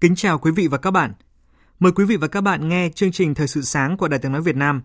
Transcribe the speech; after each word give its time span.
Kính 0.00 0.14
chào 0.14 0.38
quý 0.38 0.50
vị 0.50 0.68
và 0.68 0.78
các 0.78 0.90
bạn. 0.90 1.12
Mời 1.78 1.92
quý 1.92 2.04
vị 2.04 2.16
và 2.16 2.28
các 2.28 2.40
bạn 2.40 2.68
nghe 2.68 2.88
chương 2.94 3.12
trình 3.12 3.34
Thời 3.34 3.46
sự 3.46 3.62
sáng 3.62 3.96
của 3.96 4.08
Đài 4.08 4.20
tiếng 4.20 4.32
nói 4.32 4.42
Việt 4.42 4.56
Nam. 4.56 4.82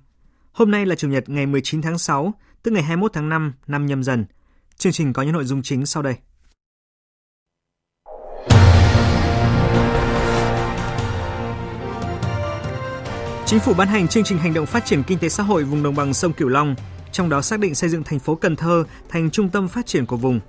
Hôm 0.51 0.71
nay 0.71 0.85
là 0.85 0.95
Chủ 0.95 1.07
nhật 1.07 1.29
ngày 1.29 1.45
19 1.45 1.81
tháng 1.81 1.97
6, 1.97 2.33
tức 2.63 2.71
ngày 2.71 2.83
21 2.83 3.13
tháng 3.13 3.29
5 3.29 3.53
năm 3.67 3.85
nhâm 3.85 4.03
dần. 4.03 4.25
Chương 4.77 4.93
trình 4.93 5.13
có 5.13 5.21
những 5.21 5.33
nội 5.33 5.45
dung 5.45 5.61
chính 5.63 5.85
sau 5.85 6.03
đây. 6.03 6.15
Chính 13.45 13.59
phủ 13.59 13.73
ban 13.73 13.87
hành 13.87 14.07
chương 14.07 14.23
trình 14.23 14.37
hành 14.37 14.53
động 14.53 14.65
phát 14.65 14.85
triển 14.85 15.03
kinh 15.03 15.19
tế 15.19 15.29
xã 15.29 15.43
hội 15.43 15.63
vùng 15.63 15.83
đồng 15.83 15.95
bằng 15.95 16.13
sông 16.13 16.33
Cửu 16.33 16.47
Long, 16.47 16.75
trong 17.11 17.29
đó 17.29 17.41
xác 17.41 17.59
định 17.59 17.75
xây 17.75 17.89
dựng 17.89 18.03
thành 18.03 18.19
phố 18.19 18.35
Cần 18.35 18.55
Thơ 18.55 18.83
thành 19.09 19.29
trung 19.29 19.49
tâm 19.49 19.67
phát 19.67 19.85
triển 19.85 20.05
của 20.05 20.17
vùng. 20.17 20.39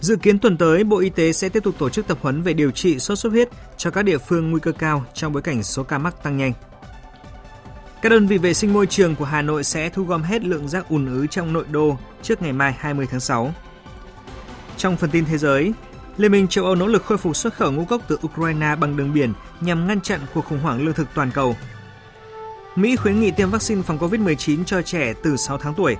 Dự 0.00 0.16
kiến 0.16 0.38
tuần 0.38 0.56
tới, 0.56 0.84
Bộ 0.84 0.98
Y 0.98 1.10
tế 1.10 1.32
sẽ 1.32 1.48
tiếp 1.48 1.64
tục 1.64 1.74
tổ 1.78 1.88
chức 1.88 2.06
tập 2.06 2.18
huấn 2.22 2.42
về 2.42 2.52
điều 2.52 2.70
trị 2.70 2.98
sốt 2.98 3.18
xuất 3.18 3.30
huyết 3.30 3.48
cho 3.76 3.90
các 3.90 4.02
địa 4.02 4.18
phương 4.18 4.50
nguy 4.50 4.60
cơ 4.60 4.72
cao 4.72 5.04
trong 5.14 5.32
bối 5.32 5.42
cảnh 5.42 5.62
số 5.62 5.82
ca 5.82 5.98
mắc 5.98 6.22
tăng 6.22 6.36
nhanh. 6.36 6.52
Các 8.02 8.08
đơn 8.08 8.26
vị 8.26 8.38
vệ 8.38 8.54
sinh 8.54 8.72
môi 8.72 8.86
trường 8.86 9.16
của 9.16 9.24
Hà 9.24 9.42
Nội 9.42 9.64
sẽ 9.64 9.88
thu 9.88 10.04
gom 10.04 10.22
hết 10.22 10.44
lượng 10.44 10.68
rác 10.68 10.88
ùn 10.88 11.06
ứ 11.06 11.26
trong 11.26 11.52
nội 11.52 11.64
đô 11.70 11.98
trước 12.22 12.42
ngày 12.42 12.52
mai 12.52 12.74
20 12.78 13.06
tháng 13.10 13.20
6. 13.20 13.54
Trong 14.76 14.96
phần 14.96 15.10
tin 15.10 15.24
thế 15.24 15.38
giới, 15.38 15.72
Liên 16.16 16.32
minh 16.32 16.48
châu 16.48 16.64
Âu 16.64 16.74
nỗ 16.74 16.86
lực 16.86 17.04
khôi 17.04 17.18
phục 17.18 17.36
xuất 17.36 17.54
khẩu 17.54 17.72
ngũ 17.72 17.84
cốc 17.84 18.02
từ 18.08 18.18
Ukraine 18.26 18.76
bằng 18.76 18.96
đường 18.96 19.12
biển 19.12 19.32
nhằm 19.60 19.86
ngăn 19.86 20.00
chặn 20.00 20.20
cuộc 20.34 20.44
khủng 20.44 20.60
hoảng 20.60 20.84
lương 20.84 20.94
thực 20.94 21.08
toàn 21.14 21.30
cầu. 21.34 21.56
Mỹ 22.76 22.96
khuyến 22.96 23.20
nghị 23.20 23.30
tiêm 23.30 23.50
vaccine 23.50 23.82
phòng 23.82 23.98
COVID-19 23.98 24.64
cho 24.64 24.82
trẻ 24.82 25.14
từ 25.22 25.36
6 25.36 25.58
tháng 25.58 25.74
tuổi. 25.74 25.96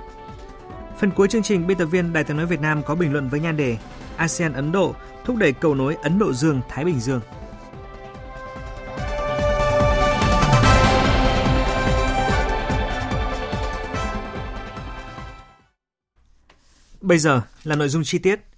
Phần 0.97 1.11
cuối 1.11 1.27
chương 1.27 1.43
trình, 1.43 1.67
biên 1.67 1.77
tập 1.77 1.85
viên 1.85 2.13
Đài 2.13 2.23
tiếng 2.23 2.37
nói 2.37 2.45
Việt 2.45 2.61
Nam 2.61 2.83
có 2.83 2.95
bình 2.95 3.13
luận 3.13 3.29
với 3.29 3.39
nhan 3.39 3.57
đề 3.57 3.77
ASEAN 4.17 4.53
Ấn 4.53 4.71
Độ 4.71 4.95
thúc 5.25 5.35
đẩy 5.35 5.53
cầu 5.53 5.75
nối 5.75 5.95
Ấn 5.95 6.19
Độ 6.19 6.33
Dương 6.33 6.61
Thái 6.69 6.85
Bình 6.85 6.99
Dương. 6.99 7.21
Bây 17.01 17.17
giờ 17.17 17.41
là 17.63 17.75
nội 17.75 17.89
dung 17.89 18.03
chi 18.03 18.19
tiết. 18.19 18.50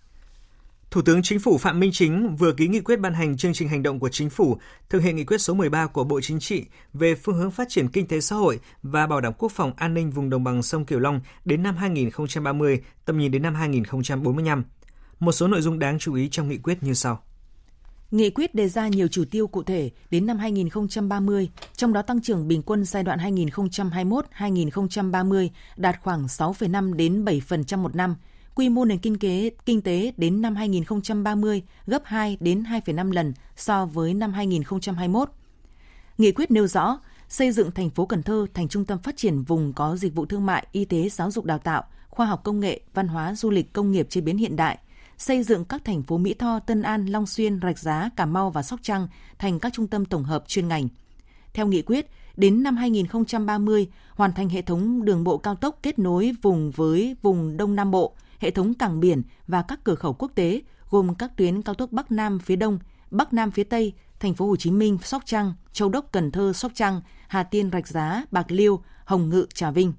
Thủ 0.94 1.02
tướng 1.02 1.22
Chính 1.22 1.40
phủ 1.40 1.58
Phạm 1.58 1.80
Minh 1.80 1.92
Chính 1.94 2.36
vừa 2.36 2.52
ký 2.52 2.68
nghị 2.68 2.80
quyết 2.80 3.00
ban 3.00 3.14
hành 3.14 3.38
chương 3.38 3.54
trình 3.54 3.68
hành 3.68 3.84
động 3.84 4.00
của 4.00 4.10
Chính 4.10 4.30
phủ 4.30 4.58
thực 4.90 5.02
hiện 5.02 5.16
nghị 5.16 5.24
quyết 5.24 5.38
số 5.38 5.54
13 5.54 5.88
của 5.88 6.04
Bộ 6.04 6.22
Chính 6.22 6.40
trị 6.40 6.66
về 6.94 7.16
phương 7.16 7.38
hướng 7.38 7.52
phát 7.52 7.70
triển 7.70 7.88
kinh 7.88 8.08
tế 8.08 8.22
xã 8.22 8.36
hội 8.36 8.60
và 8.84 9.08
bảo 9.08 9.22
đảm 9.22 9.34
quốc 9.38 9.52
phòng 9.52 9.74
an 9.78 9.94
ninh 9.94 10.12
vùng 10.12 10.30
đồng 10.30 10.44
bằng 10.44 10.64
sông 10.64 10.86
Cửu 10.86 11.00
Long 11.00 11.22
đến 11.46 11.64
năm 11.64 11.76
2030, 11.76 12.82
tầm 13.06 13.18
nhìn 13.18 13.32
đến 13.32 13.42
năm 13.42 13.56
2045. 13.56 14.64
Một 15.20 15.32
số 15.32 15.48
nội 15.48 15.62
dung 15.62 15.80
đáng 15.80 16.00
chú 16.00 16.14
ý 16.14 16.30
trong 16.32 16.50
nghị 16.50 16.58
quyết 16.58 16.84
như 16.84 16.94
sau. 16.94 17.24
Nghị 18.12 18.30
quyết 18.30 18.56
đề 18.56 18.70
ra 18.70 18.88
nhiều 18.88 19.08
chủ 19.08 19.24
tiêu 19.32 19.48
cụ 19.48 19.64
thể 19.64 19.92
đến 20.12 20.26
năm 20.26 20.38
2030, 20.38 21.50
trong 21.76 21.94
đó 21.94 22.02
tăng 22.02 22.22
trưởng 22.22 22.48
bình 22.48 22.62
quân 22.62 22.86
giai 22.86 23.04
đoạn 23.04 23.20
2021-2030 23.20 25.50
đạt 25.78 25.96
khoảng 26.02 26.26
6,5 26.26 26.94
đến 26.94 27.26
7% 27.26 27.78
một 27.78 27.96
năm, 27.96 28.16
quy 28.56 28.70
mô 28.70 28.86
nền 28.86 29.00
kinh 29.00 29.20
tế 29.20 29.52
kinh 29.66 29.82
tế 29.82 30.14
đến 30.18 30.42
năm 30.42 30.56
2030 30.56 31.64
gấp 31.86 32.02
2 32.06 32.38
đến 32.40 32.64
2,5 32.64 33.12
lần 33.12 33.34
so 33.56 33.86
với 33.86 34.14
năm 34.14 34.34
2021. 34.34 35.30
Nghị 36.18 36.32
quyết 36.32 36.52
nêu 36.52 36.68
rõ 36.68 37.00
xây 37.30 37.52
dựng 37.52 37.72
thành 37.72 37.90
phố 37.90 38.06
Cần 38.06 38.24
Thơ 38.24 38.46
thành 38.54 38.68
trung 38.68 38.86
tâm 38.86 39.00
phát 39.00 39.18
triển 39.18 39.42
vùng 39.42 39.74
có 39.74 39.96
dịch 39.96 40.16
vụ 40.16 40.26
thương 40.26 40.46
mại, 40.46 40.68
y 40.72 40.86
tế, 40.86 41.10
giáo 41.10 41.32
dục 41.32 41.46
đào 41.46 41.58
tạo, 41.58 41.84
khoa 42.10 42.26
học 42.26 42.42
công 42.44 42.60
nghệ, 42.60 42.82
văn 42.94 43.08
hóa, 43.08 43.36
du 43.36 43.50
lịch, 43.50 43.74
công 43.74 43.92
nghiệp 43.92 44.08
chế 44.10 44.22
biến 44.22 44.38
hiện 44.38 44.56
đại, 44.56 44.78
xây 45.18 45.44
dựng 45.44 45.66
các 45.66 45.86
thành 45.86 46.04
phố 46.04 46.18
Mỹ 46.18 46.34
Tho, 46.34 46.60
Tân 46.60 46.82
An, 46.82 47.06
Long 47.06 47.28
Xuyên, 47.28 47.60
Rạch 47.62 47.80
Giá, 47.80 48.10
Cà 48.16 48.26
Mau 48.26 48.50
và 48.50 48.64
Sóc 48.64 48.80
Trăng 48.84 49.08
thành 49.40 49.60
các 49.60 49.74
trung 49.74 49.88
tâm 49.88 50.06
tổng 50.06 50.24
hợp 50.24 50.44
chuyên 50.48 50.68
ngành. 50.68 50.88
Theo 51.54 51.68
nghị 51.68 51.82
quyết, 51.82 52.08
đến 52.38 52.64
năm 52.64 52.76
2030 52.76 53.88
hoàn 54.12 54.34
thành 54.34 54.50
hệ 54.50 54.62
thống 54.62 55.06
đường 55.06 55.24
bộ 55.24 55.38
cao 55.38 55.56
tốc 55.56 55.80
kết 55.84 56.00
nối 56.00 56.32
vùng 56.42 56.72
với 56.72 57.16
vùng 57.22 57.58
Đông 57.58 57.76
Nam 57.76 57.92
Bộ, 57.92 58.16
hệ 58.44 58.52
thống 58.52 58.74
cảng 58.74 59.00
biển 59.00 59.22
và 59.48 59.62
các 59.62 59.80
cửa 59.84 59.96
khẩu 59.96 60.14
quốc 60.14 60.32
tế 60.36 60.62
gồm 60.90 61.16
các 61.16 61.38
tuyến 61.38 61.62
cao 61.62 61.76
tốc 61.76 61.92
Bắc 61.92 62.12
Nam 62.12 62.40
phía 62.40 62.56
Đông, 62.56 62.80
Bắc 63.12 63.34
Nam 63.34 63.52
phía 63.52 63.64
Tây, 63.64 63.94
thành 64.20 64.34
phố 64.34 64.48
Hồ 64.48 64.56
Chí 64.56 64.72
Minh, 64.72 64.98
Sóc 65.04 65.24
Trăng, 65.26 65.54
Châu 65.74 65.90
Đốc, 65.90 66.12
Cần 66.12 66.32
Thơ, 66.32 66.54
Sóc 66.54 66.72
Trăng, 66.76 67.02
Hà 67.28 67.44
Tiên, 67.44 67.70
Rạch 67.74 67.88
Giá, 67.88 68.24
Bạc 68.32 68.52
Liêu, 68.52 68.84
Hồng 69.06 69.30
Ngự, 69.30 69.46
Trà 69.54 69.72
Vinh. 69.72 69.94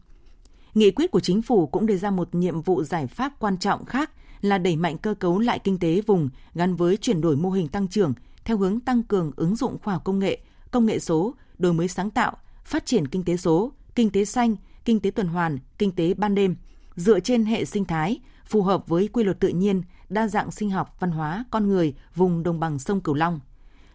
Nghị 0.75 0.91
quyết 0.91 1.10
của 1.10 1.21
chính 1.21 1.43
phủ 1.43 1.66
cũng 1.66 1.87
đề 1.87 1.97
ra 1.97 2.10
một 2.10 2.34
nhiệm 2.34 2.62
vụ 2.62 2.82
giải 2.82 3.06
pháp 3.06 3.32
quan 3.38 3.59
trọng 3.59 3.84
khác 3.84 4.10
là 4.41 4.59
đẩy 4.59 4.76
mạnh 4.76 4.99
cơ 4.99 5.15
cấu 5.15 5.38
lại 5.38 5.59
kinh 5.59 5.78
tế 5.78 6.00
vùng 6.06 6.28
gắn 6.55 6.76
với 6.76 6.97
chuyển 6.97 7.21
đổi 7.21 7.37
mô 7.37 7.50
hình 7.50 7.69
tăng 7.69 7.88
trưởng 7.88 8.12
theo 8.44 8.56
hướng 8.56 8.81
tăng 8.81 9.03
cường 9.03 9.32
ứng 9.37 9.56
dụng 9.56 9.76
khoa 9.82 9.94
học 9.94 10.05
công 10.05 10.19
nghệ, 10.19 10.38
công 10.71 10.87
nghệ 10.87 10.99
số, 10.99 11.34
đổi 11.59 11.72
mới 11.72 11.88
sáng 11.88 12.11
tạo, 12.11 12.37
phát 12.65 12.87
triển 12.87 13.09
kinh 13.09 13.25
tế 13.25 13.37
số, 13.37 13.72
kinh 13.94 14.11
tế 14.11 14.25
xanh, 14.25 14.56
kinh 14.84 15.00
tế 15.00 15.11
tuần 15.11 15.26
hoàn, 15.26 15.59
kinh 15.78 15.93
tế 15.93 16.15
ban 16.15 16.34
đêm, 16.34 16.56
dựa 16.97 17.21
trên 17.21 17.44
hệ 17.44 17.65
sinh 17.65 17.84
thái, 17.84 18.21
phù 18.47 18.62
hợp 18.62 18.88
với 18.88 19.09
quy 19.12 19.25
luật 19.25 19.41
tự 19.41 19.49
nhiên, 19.49 19.82
đa 20.09 20.28
dạng 20.28 20.50
sinh 20.50 20.71
học, 20.71 20.97
văn 21.00 21.10
hóa, 21.10 21.44
con 21.50 21.69
người 21.69 21.94
vùng 22.15 22.43
đồng 22.43 22.60
bằng 22.60 22.78
sông 22.78 23.00
Cửu 23.00 23.15
Long. 23.15 23.41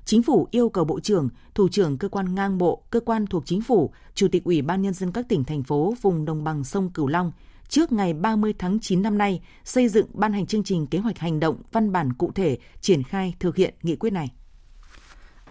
Chính 0.06 0.24
phủ 0.24 0.48
yêu 0.52 0.70
cầu 0.70 0.86
Bộ 0.86 1.00
trưởng, 1.00 1.30
Thủ 1.56 1.70
trưởng 1.70 1.98
cơ 1.98 2.10
quan 2.10 2.36
ngang 2.36 2.58
bộ, 2.58 2.84
cơ 2.90 3.00
quan 3.00 3.28
thuộc 3.28 3.44
chính 3.46 3.62
phủ, 3.62 3.92
Chủ 4.14 4.28
tịch 4.32 4.44
Ủy 4.44 4.62
ban 4.62 4.82
Nhân 4.82 4.94
dân 4.94 5.12
các 5.12 5.30
tỉnh, 5.30 5.44
thành 5.44 5.64
phố 5.64 5.94
vùng 6.02 6.26
đồng 6.26 6.44
bằng 6.44 6.64
sông 6.64 6.90
Cửu 6.90 7.08
Long 7.08 7.32
trước 7.70 7.92
ngày 7.92 8.14
30 8.14 8.54
tháng 8.60 8.80
9 8.80 9.02
năm 9.02 9.18
nay 9.18 9.42
xây 9.64 9.88
dựng 9.88 10.06
ban 10.14 10.34
hành 10.34 10.46
chương 10.46 10.64
trình 10.64 10.88
kế 10.88 11.00
hoạch 11.00 11.18
hành 11.18 11.40
động 11.40 11.62
văn 11.72 11.92
bản 11.92 12.14
cụ 12.14 12.32
thể 12.36 12.58
triển 12.82 13.04
khai 13.04 13.34
thực 13.40 13.56
hiện 13.56 13.74
nghị 13.84 13.96
quyết 13.96 14.14
này. 14.14 14.32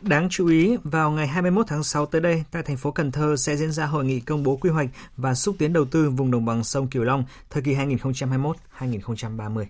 Đáng 0.02 0.28
chú 0.30 0.46
ý, 0.46 0.76
vào 0.84 1.10
ngày 1.10 1.26
21 1.26 1.66
tháng 1.66 1.84
6 1.84 2.06
tới 2.06 2.20
đây, 2.20 2.44
tại 2.50 2.62
thành 2.62 2.76
phố 2.76 2.90
Cần 2.90 3.12
Thơ 3.12 3.36
sẽ 3.36 3.56
diễn 3.56 3.72
ra 3.72 3.86
hội 3.86 4.04
nghị 4.04 4.20
công 4.20 4.42
bố 4.42 4.56
quy 4.56 4.70
hoạch 4.70 4.88
và 5.16 5.34
xúc 5.34 5.56
tiến 5.58 5.72
đầu 5.72 5.84
tư 5.84 6.10
vùng 6.10 6.30
đồng 6.30 6.44
bằng 6.44 6.64
sông 6.64 6.86
Cửu 6.86 7.04
Long 7.04 7.24
thời 7.50 7.62
kỳ 7.62 7.74
2021-2030. 7.74 9.64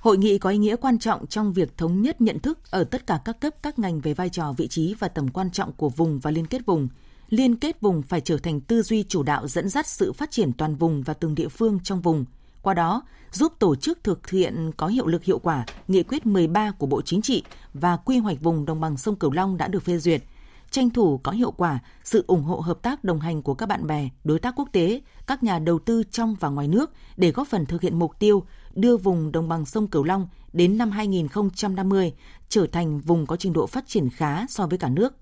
Hội 0.00 0.18
nghị 0.18 0.38
có 0.38 0.50
ý 0.50 0.58
nghĩa 0.58 0.76
quan 0.76 0.98
trọng 0.98 1.26
trong 1.26 1.52
việc 1.52 1.76
thống 1.76 2.02
nhất 2.02 2.20
nhận 2.20 2.38
thức 2.38 2.58
ở 2.70 2.84
tất 2.84 3.06
cả 3.06 3.20
các 3.24 3.40
cấp 3.40 3.54
các 3.62 3.78
ngành 3.78 4.00
về 4.00 4.14
vai 4.14 4.28
trò, 4.28 4.52
vị 4.56 4.68
trí 4.68 4.94
và 4.98 5.08
tầm 5.08 5.28
quan 5.28 5.50
trọng 5.50 5.72
của 5.72 5.88
vùng 5.88 6.18
và 6.18 6.30
liên 6.30 6.46
kết 6.46 6.66
vùng. 6.66 6.88
Liên 7.28 7.56
kết 7.56 7.80
vùng 7.80 8.02
phải 8.02 8.20
trở 8.20 8.36
thành 8.38 8.60
tư 8.60 8.82
duy 8.82 9.04
chủ 9.08 9.22
đạo 9.22 9.48
dẫn 9.48 9.68
dắt 9.68 9.86
sự 9.86 10.12
phát 10.12 10.30
triển 10.30 10.52
toàn 10.52 10.74
vùng 10.74 11.02
và 11.02 11.14
từng 11.14 11.34
địa 11.34 11.48
phương 11.48 11.78
trong 11.82 12.00
vùng. 12.00 12.24
Qua 12.62 12.74
đó, 12.74 13.02
giúp 13.32 13.52
tổ 13.58 13.76
chức 13.76 14.04
thực 14.04 14.30
hiện 14.30 14.72
có 14.76 14.86
hiệu 14.86 15.06
lực 15.06 15.24
hiệu 15.24 15.38
quả 15.38 15.64
nghị 15.88 16.02
quyết 16.02 16.26
13 16.26 16.70
của 16.70 16.86
Bộ 16.86 17.02
Chính 17.02 17.22
trị 17.22 17.42
và 17.74 17.96
quy 17.96 18.18
hoạch 18.18 18.40
vùng 18.40 18.64
đồng 18.64 18.80
bằng 18.80 18.96
sông 18.96 19.16
Cửu 19.16 19.32
Long 19.32 19.56
đã 19.56 19.68
được 19.68 19.82
phê 19.82 19.98
duyệt, 19.98 20.22
tranh 20.70 20.90
thủ 20.90 21.18
có 21.18 21.32
hiệu 21.32 21.50
quả 21.50 21.78
sự 22.04 22.24
ủng 22.26 22.42
hộ 22.42 22.60
hợp 22.60 22.82
tác 22.82 23.04
đồng 23.04 23.20
hành 23.20 23.42
của 23.42 23.54
các 23.54 23.66
bạn 23.66 23.86
bè, 23.86 24.08
đối 24.24 24.38
tác 24.38 24.54
quốc 24.56 24.68
tế, 24.72 25.00
các 25.26 25.42
nhà 25.42 25.58
đầu 25.58 25.78
tư 25.78 26.02
trong 26.10 26.36
và 26.40 26.48
ngoài 26.48 26.68
nước 26.68 26.90
để 27.16 27.30
góp 27.30 27.48
phần 27.48 27.66
thực 27.66 27.82
hiện 27.82 27.98
mục 27.98 28.18
tiêu 28.18 28.42
đưa 28.74 28.96
vùng 28.96 29.32
đồng 29.32 29.48
bằng 29.48 29.66
sông 29.66 29.86
Cửu 29.86 30.04
Long 30.04 30.28
đến 30.52 30.78
năm 30.78 30.90
2050 30.90 32.12
trở 32.48 32.66
thành 32.66 33.00
vùng 33.00 33.26
có 33.26 33.36
trình 33.36 33.52
độ 33.52 33.66
phát 33.66 33.84
triển 33.86 34.10
khá 34.10 34.46
so 34.48 34.66
với 34.66 34.78
cả 34.78 34.88
nước. 34.88 35.14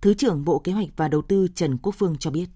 Thứ 0.00 0.14
trưởng 0.14 0.44
Bộ 0.44 0.58
Kế 0.58 0.72
hoạch 0.72 0.88
và 0.96 1.08
Đầu 1.08 1.22
tư 1.22 1.48
Trần 1.54 1.78
Quốc 1.78 1.94
Phương 1.98 2.16
cho 2.18 2.30
biết. 2.30 2.46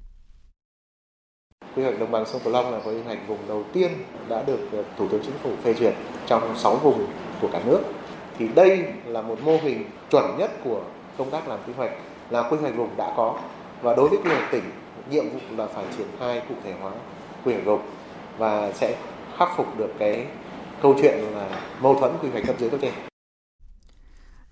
Quy 1.76 1.82
hoạch 1.82 2.00
đồng 2.00 2.10
bằng 2.10 2.26
sông 2.26 2.40
Cửu 2.44 2.52
Long 2.52 2.72
là 2.72 2.78
quy 2.84 3.02
hoạch 3.06 3.18
vùng 3.28 3.38
đầu 3.48 3.62
tiên 3.72 3.90
đã 4.28 4.42
được 4.46 4.58
ờ, 4.72 4.82
Thủ 4.98 5.08
tướng 5.08 5.22
Chính 5.22 5.38
phủ 5.42 5.50
phê 5.62 5.74
duyệt 5.74 5.94
trong 6.26 6.56
6 6.56 6.76
vùng 6.76 7.06
của 7.40 7.48
cả 7.52 7.60
nước. 7.66 7.80
Thì 8.38 8.48
đây 8.48 8.84
là 9.06 9.22
một 9.22 9.38
mô 9.44 9.56
hình 9.62 9.84
chuẩn 10.10 10.36
nhất 10.38 10.50
của 10.64 10.80
công 11.18 11.30
tác 11.30 11.48
làm 11.48 11.58
quy 11.66 11.72
hoạch, 11.76 11.90
là 12.30 12.42
quy 12.42 12.56
hoạch 12.56 12.76
vùng 12.76 12.96
đã 12.96 13.12
có 13.16 13.38
và 13.82 13.94
đối 13.94 14.08
với 14.08 14.18
quy 14.24 14.30
hoạch 14.30 14.50
tỉnh, 14.52 14.64
nhiệm 15.10 15.28
vụ 15.28 15.38
là 15.56 15.66
phải 15.66 15.84
triển 15.98 16.06
khai 16.20 16.42
cụ 16.48 16.54
thể 16.64 16.72
hóa 16.80 16.92
quy 17.44 17.52
hoạch 17.52 17.64
vùng 17.64 17.80
và 18.38 18.72
sẽ 18.72 18.96
khắc 19.38 19.48
phục 19.56 19.78
được 19.78 19.90
cái 19.98 20.26
câu 20.82 20.94
chuyện 21.02 21.14
là 21.34 21.48
mâu 21.80 21.94
thuẫn 21.94 22.12
quy 22.22 22.28
hoạch 22.28 22.46
cấp 22.46 22.56
dưới 22.58 22.70
cấp 22.70 22.80
trên. 22.82 23.13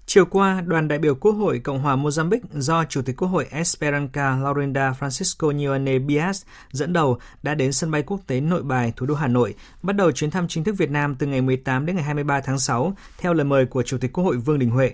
Chiều 0.06 0.24
qua, 0.24 0.60
đoàn 0.60 0.88
đại 0.88 0.98
biểu 0.98 1.14
Quốc 1.14 1.32
hội 1.32 1.58
Cộng 1.58 1.78
hòa 1.78 1.96
Mozambique 1.96 2.40
do 2.52 2.84
Chủ 2.84 3.02
tịch 3.02 3.16
Quốc 3.16 3.28
hội 3.28 3.46
Esperanca 3.50 4.36
Laurinda 4.36 4.94
Francisco 5.00 5.52
Nhoane 5.52 5.98
Bias 5.98 6.42
dẫn 6.70 6.92
đầu 6.92 7.18
đã 7.42 7.54
đến 7.54 7.72
sân 7.72 7.90
bay 7.90 8.02
quốc 8.02 8.20
tế 8.26 8.40
Nội 8.40 8.62
Bài, 8.62 8.92
thủ 8.96 9.06
đô 9.06 9.14
Hà 9.14 9.28
Nội, 9.28 9.54
bắt 9.82 9.96
đầu 9.96 10.12
chuyến 10.12 10.30
thăm 10.30 10.48
chính 10.48 10.64
thức 10.64 10.74
Việt 10.78 10.90
Nam 10.90 11.14
từ 11.14 11.26
ngày 11.26 11.40
18 11.40 11.86
đến 11.86 11.96
ngày 11.96 12.04
23 12.04 12.40
tháng 12.40 12.58
6 12.58 12.96
theo 13.18 13.34
lời 13.34 13.44
mời 13.44 13.66
của 13.66 13.82
Chủ 13.82 13.98
tịch 13.98 14.12
Quốc 14.12 14.24
hội 14.24 14.36
Vương 14.36 14.58
Đình 14.58 14.70
Huệ. 14.70 14.92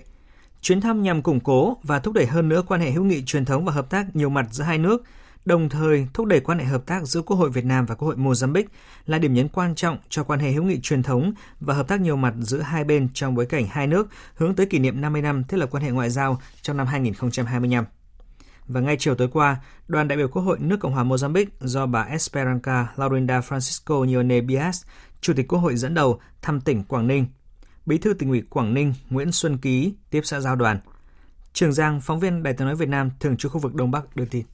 Chuyến 0.61 0.81
thăm 0.81 1.03
nhằm 1.03 1.21
củng 1.21 1.39
cố 1.39 1.77
và 1.83 1.99
thúc 1.99 2.13
đẩy 2.13 2.25
hơn 2.25 2.49
nữa 2.49 2.63
quan 2.67 2.81
hệ 2.81 2.91
hữu 2.91 3.03
nghị 3.03 3.23
truyền 3.25 3.45
thống 3.45 3.65
và 3.65 3.71
hợp 3.71 3.89
tác 3.89 4.15
nhiều 4.15 4.29
mặt 4.29 4.47
giữa 4.51 4.63
hai 4.63 4.77
nước, 4.77 5.03
đồng 5.45 5.69
thời 5.69 6.07
thúc 6.13 6.25
đẩy 6.25 6.39
quan 6.39 6.59
hệ 6.59 6.65
hợp 6.65 6.85
tác 6.85 7.07
giữa 7.07 7.21
Quốc 7.21 7.37
hội 7.37 7.49
Việt 7.49 7.65
Nam 7.65 7.85
và 7.85 7.95
Quốc 7.95 8.07
hội 8.07 8.17
Mozambique 8.17 8.67
là 9.05 9.17
điểm 9.17 9.33
nhấn 9.33 9.47
quan 9.47 9.75
trọng 9.75 9.97
cho 10.09 10.23
quan 10.23 10.39
hệ 10.39 10.51
hữu 10.51 10.63
nghị 10.63 10.79
truyền 10.81 11.03
thống 11.03 11.33
và 11.59 11.73
hợp 11.73 11.87
tác 11.87 12.01
nhiều 12.01 12.15
mặt 12.15 12.33
giữa 12.39 12.59
hai 12.59 12.83
bên 12.83 13.07
trong 13.13 13.35
bối 13.35 13.45
cảnh 13.45 13.67
hai 13.69 13.87
nước 13.87 14.07
hướng 14.35 14.55
tới 14.55 14.65
kỷ 14.65 14.79
niệm 14.79 15.01
50 15.01 15.21
năm 15.21 15.43
thiết 15.43 15.57
lập 15.57 15.69
quan 15.71 15.83
hệ 15.83 15.91
ngoại 15.91 16.09
giao 16.09 16.41
trong 16.61 16.77
năm 16.77 16.87
2025. 16.87 17.85
Và 18.67 18.81
ngay 18.81 18.95
chiều 18.99 19.15
tối 19.15 19.27
qua, 19.27 19.57
đoàn 19.87 20.07
đại 20.07 20.17
biểu 20.17 20.27
Quốc 20.27 20.41
hội 20.41 20.57
nước 20.59 20.77
Cộng 20.79 20.93
hòa 20.93 21.03
Mozambique 21.03 21.45
do 21.59 21.85
bà 21.85 22.03
Esperanca 22.03 22.87
Laurinda 22.95 23.39
Francisco 23.39 24.05
Nione 24.05 24.41
Bias, 24.41 24.83
Chủ 25.21 25.33
tịch 25.33 25.47
Quốc 25.47 25.59
hội 25.59 25.75
dẫn 25.75 25.93
đầu 25.93 26.19
thăm 26.41 26.61
tỉnh 26.61 26.83
Quảng 26.83 27.07
Ninh. 27.07 27.25
Bí 27.85 27.97
thư 27.97 28.13
tỉnh 28.13 28.29
ủy 28.29 28.41
Quảng 28.49 28.73
Ninh 28.73 28.93
Nguyễn 29.09 29.31
Xuân 29.31 29.57
Ký 29.57 29.93
tiếp 30.09 30.21
xã 30.23 30.39
giao 30.39 30.55
đoàn. 30.55 30.79
Trường 31.53 31.73
Giang, 31.73 32.01
phóng 32.01 32.19
viên 32.19 32.43
Đài 32.43 32.53
tiếng 32.53 32.67
nói 32.67 32.75
Việt 32.75 32.89
Nam 32.89 33.09
thường 33.19 33.37
trú 33.37 33.49
khu 33.49 33.59
vực 33.59 33.75
Đông 33.75 33.91
Bắc 33.91 34.15
đưa 34.15 34.25
tin. 34.25 34.45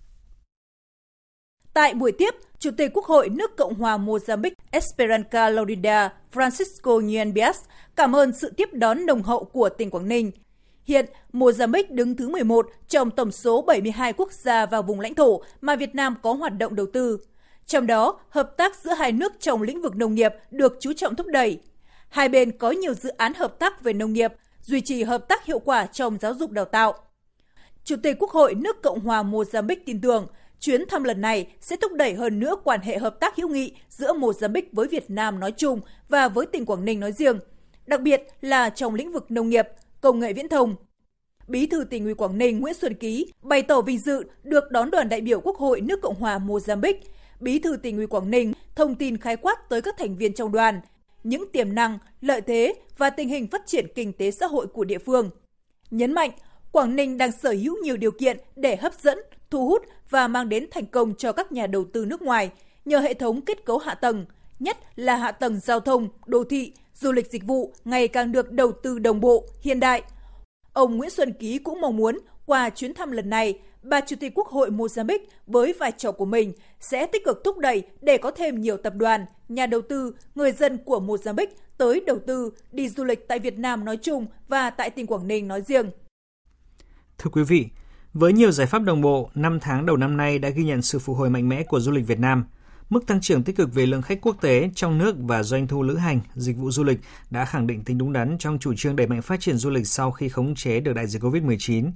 Tại 1.75 1.93
buổi 1.93 2.11
tiếp, 2.11 2.35
Chủ 2.59 2.71
tịch 2.77 2.91
Quốc 2.93 3.05
hội 3.05 3.29
nước 3.29 3.57
Cộng 3.57 3.75
hòa 3.75 3.97
Mozambique 3.97 4.55
esperanca 4.71 5.49
Laurinda 5.49 6.13
Francisco 6.33 7.01
Nhuenbias 7.01 7.59
cảm 7.95 8.15
ơn 8.15 8.31
sự 8.33 8.53
tiếp 8.57 8.69
đón 8.73 9.05
nồng 9.05 9.23
hậu 9.23 9.43
của 9.43 9.69
tỉnh 9.69 9.89
Quảng 9.89 10.07
Ninh. 10.07 10.31
Hiện, 10.83 11.05
Mozambique 11.33 11.95
đứng 11.95 12.15
thứ 12.15 12.29
11 12.29 12.67
trong 12.87 13.11
tổng 13.11 13.31
số 13.31 13.61
72 13.61 14.13
quốc 14.13 14.31
gia 14.31 14.65
và 14.65 14.81
vùng 14.81 14.99
lãnh 14.99 15.15
thổ 15.15 15.41
mà 15.61 15.75
Việt 15.75 15.95
Nam 15.95 16.15
có 16.21 16.33
hoạt 16.33 16.57
động 16.57 16.75
đầu 16.75 16.85
tư. 16.93 17.17
Trong 17.65 17.87
đó, 17.87 18.19
hợp 18.29 18.57
tác 18.57 18.75
giữa 18.75 18.93
hai 18.93 19.11
nước 19.11 19.33
trong 19.39 19.61
lĩnh 19.61 19.81
vực 19.81 19.95
nông 19.95 20.15
nghiệp 20.15 20.31
được 20.51 20.77
chú 20.79 20.93
trọng 20.93 21.15
thúc 21.15 21.27
đẩy. 21.27 21.59
Hai 22.09 22.29
bên 22.29 22.57
có 22.57 22.71
nhiều 22.71 22.93
dự 22.93 23.09
án 23.09 23.33
hợp 23.33 23.59
tác 23.59 23.83
về 23.83 23.93
nông 23.93 24.13
nghiệp, 24.13 24.33
duy 24.61 24.81
trì 24.81 25.03
hợp 25.03 25.27
tác 25.27 25.45
hiệu 25.45 25.59
quả 25.59 25.85
trong 25.85 26.17
giáo 26.21 26.33
dục 26.33 26.51
đào 26.51 26.65
tạo. 26.65 26.93
Chủ 27.83 27.95
tịch 28.03 28.17
Quốc 28.19 28.31
hội 28.31 28.55
nước 28.55 28.81
Cộng 28.83 28.99
hòa 28.99 29.23
Mozambique 29.23 29.83
tin 29.85 30.01
tưởng 30.01 30.27
Chuyến 30.59 30.85
thăm 30.87 31.03
lần 31.03 31.21
này 31.21 31.47
sẽ 31.61 31.75
thúc 31.75 31.93
đẩy 31.93 32.13
hơn 32.13 32.39
nữa 32.39 32.55
quan 32.63 32.79
hệ 32.81 32.97
hợp 32.97 33.19
tác 33.19 33.35
hữu 33.35 33.49
nghị 33.49 33.71
giữa 33.89 34.13
Mozambique 34.13 34.65
với 34.71 34.87
Việt 34.87 35.09
Nam 35.09 35.39
nói 35.39 35.51
chung 35.51 35.79
và 36.09 36.27
với 36.27 36.45
tỉnh 36.45 36.65
Quảng 36.65 36.85
Ninh 36.85 36.99
nói 36.99 37.11
riêng, 37.11 37.39
đặc 37.85 38.01
biệt 38.01 38.23
là 38.41 38.69
trong 38.69 38.95
lĩnh 38.95 39.11
vực 39.11 39.31
nông 39.31 39.49
nghiệp, 39.49 39.67
công 40.01 40.19
nghệ 40.19 40.33
viễn 40.33 40.49
thông. 40.49 40.75
Bí 41.47 41.65
thư 41.65 41.83
tỉnh 41.83 42.05
ủy 42.05 42.13
Quảng 42.13 42.37
Ninh 42.37 42.59
Nguyễn 42.59 42.73
Xuân 42.73 42.93
Ký 42.93 43.31
bày 43.41 43.61
tỏ 43.61 43.81
vinh 43.81 43.99
dự 43.99 44.23
được 44.43 44.71
đón 44.71 44.91
đoàn 44.91 45.09
đại 45.09 45.21
biểu 45.21 45.41
Quốc 45.41 45.57
hội 45.57 45.81
nước 45.81 46.01
Cộng 46.01 46.15
hòa 46.15 46.39
Mozambique. 46.39 46.99
Bí 47.39 47.59
thư 47.59 47.77
tỉnh 47.77 47.97
ủy 47.97 48.07
Quảng 48.07 48.31
Ninh 48.31 48.53
thông 48.75 48.95
tin 48.95 49.17
khái 49.17 49.37
quát 49.37 49.69
tới 49.69 49.81
các 49.81 49.95
thành 49.97 50.17
viên 50.17 50.33
trong 50.33 50.51
đoàn, 50.51 50.81
những 51.23 51.51
tiềm 51.51 51.75
năng, 51.75 51.97
lợi 52.21 52.41
thế 52.41 52.73
và 52.97 53.09
tình 53.09 53.29
hình 53.29 53.47
phát 53.47 53.61
triển 53.65 53.87
kinh 53.95 54.13
tế 54.13 54.31
xã 54.31 54.47
hội 54.47 54.67
của 54.67 54.83
địa 54.83 54.97
phương. 54.97 55.29
Nhấn 55.91 56.11
mạnh, 56.13 56.31
Quảng 56.71 56.95
Ninh 56.95 57.17
đang 57.17 57.31
sở 57.31 57.51
hữu 57.51 57.77
nhiều 57.83 57.97
điều 57.97 58.11
kiện 58.11 58.37
để 58.55 58.75
hấp 58.75 58.93
dẫn, 58.93 59.19
thu 59.51 59.67
hút 59.67 59.83
và 60.09 60.27
mang 60.27 60.49
đến 60.49 60.67
thành 60.71 60.85
công 60.85 61.15
cho 61.15 61.31
các 61.31 61.51
nhà 61.51 61.67
đầu 61.67 61.85
tư 61.93 62.05
nước 62.05 62.21
ngoài 62.21 62.51
nhờ 62.85 62.99
hệ 62.99 63.13
thống 63.13 63.41
kết 63.41 63.65
cấu 63.65 63.77
hạ 63.77 63.95
tầng, 63.95 64.25
nhất 64.59 64.77
là 64.95 65.15
hạ 65.15 65.31
tầng 65.31 65.59
giao 65.59 65.79
thông, 65.79 66.09
đô 66.25 66.43
thị, 66.43 66.73
du 66.93 67.11
lịch 67.11 67.31
dịch 67.31 67.43
vụ 67.45 67.73
ngày 67.85 68.07
càng 68.07 68.31
được 68.31 68.51
đầu 68.51 68.71
tư 68.71 68.99
đồng 68.99 69.21
bộ, 69.21 69.45
hiện 69.61 69.79
đại. 69.79 70.03
Ông 70.73 70.97
Nguyễn 70.97 71.09
Xuân 71.09 71.33
Ký 71.33 71.57
cũng 71.57 71.81
mong 71.81 71.97
muốn 71.97 72.19
qua 72.45 72.69
chuyến 72.69 72.93
thăm 72.93 73.11
lần 73.11 73.29
này, 73.29 73.59
bà 73.83 74.01
Chủ 74.01 74.15
tịch 74.19 74.31
Quốc 74.35 74.47
hội 74.47 74.69
Mozambique 74.69 75.25
với 75.47 75.73
vai 75.73 75.91
trò 75.91 76.11
của 76.11 76.25
mình 76.25 76.53
sẽ 76.79 77.05
tích 77.05 77.25
cực 77.25 77.43
thúc 77.43 77.57
đẩy 77.57 77.83
để 78.01 78.17
có 78.17 78.31
thêm 78.31 78.61
nhiều 78.61 78.77
tập 78.77 78.93
đoàn, 78.95 79.25
nhà 79.49 79.65
đầu 79.65 79.81
tư, 79.81 80.15
người 80.35 80.51
dân 80.51 80.77
của 80.77 80.99
Mozambique 80.99 81.47
tới 81.77 82.01
đầu 82.07 82.19
tư, 82.27 82.51
đi 82.71 82.89
du 82.89 83.03
lịch 83.03 83.27
tại 83.27 83.39
Việt 83.39 83.57
Nam 83.57 83.85
nói 83.85 83.97
chung 83.97 84.27
và 84.47 84.69
tại 84.69 84.89
tỉnh 84.89 85.07
Quảng 85.07 85.27
Ninh 85.27 85.47
nói 85.47 85.61
riêng. 85.61 85.91
Thưa 87.17 87.29
quý 87.33 87.43
vị, 87.43 87.65
với 88.15 88.33
nhiều 88.33 88.51
giải 88.51 88.67
pháp 88.67 88.83
đồng 88.83 89.01
bộ, 89.01 89.29
5 89.35 89.59
tháng 89.59 89.85
đầu 89.85 89.97
năm 89.97 90.17
nay 90.17 90.39
đã 90.39 90.49
ghi 90.49 90.63
nhận 90.63 90.81
sự 90.81 90.99
phục 90.99 91.17
hồi 91.17 91.29
mạnh 91.29 91.49
mẽ 91.49 91.63
của 91.63 91.79
du 91.79 91.91
lịch 91.91 92.07
Việt 92.07 92.19
Nam. 92.19 92.45
Mức 92.89 93.07
tăng 93.07 93.21
trưởng 93.21 93.43
tích 93.43 93.55
cực 93.55 93.73
về 93.73 93.85
lượng 93.85 94.01
khách 94.01 94.21
quốc 94.21 94.37
tế 94.41 94.69
trong 94.75 94.97
nước 94.97 95.15
và 95.19 95.43
doanh 95.43 95.67
thu 95.67 95.83
lữ 95.83 95.95
hành, 95.95 96.19
dịch 96.35 96.57
vụ 96.57 96.71
du 96.71 96.83
lịch 96.83 96.99
đã 97.29 97.45
khẳng 97.45 97.67
định 97.67 97.83
tính 97.83 97.97
đúng 97.97 98.13
đắn 98.13 98.37
trong 98.39 98.59
chủ 98.59 98.73
trương 98.77 98.95
đẩy 98.95 99.07
mạnh 99.07 99.21
phát 99.21 99.39
triển 99.39 99.57
du 99.57 99.69
lịch 99.69 99.87
sau 99.87 100.11
khi 100.11 100.29
khống 100.29 100.55
chế 100.55 100.79
được 100.79 100.93
đại 100.93 101.07
dịch 101.07 101.23
COVID-19. 101.23 101.91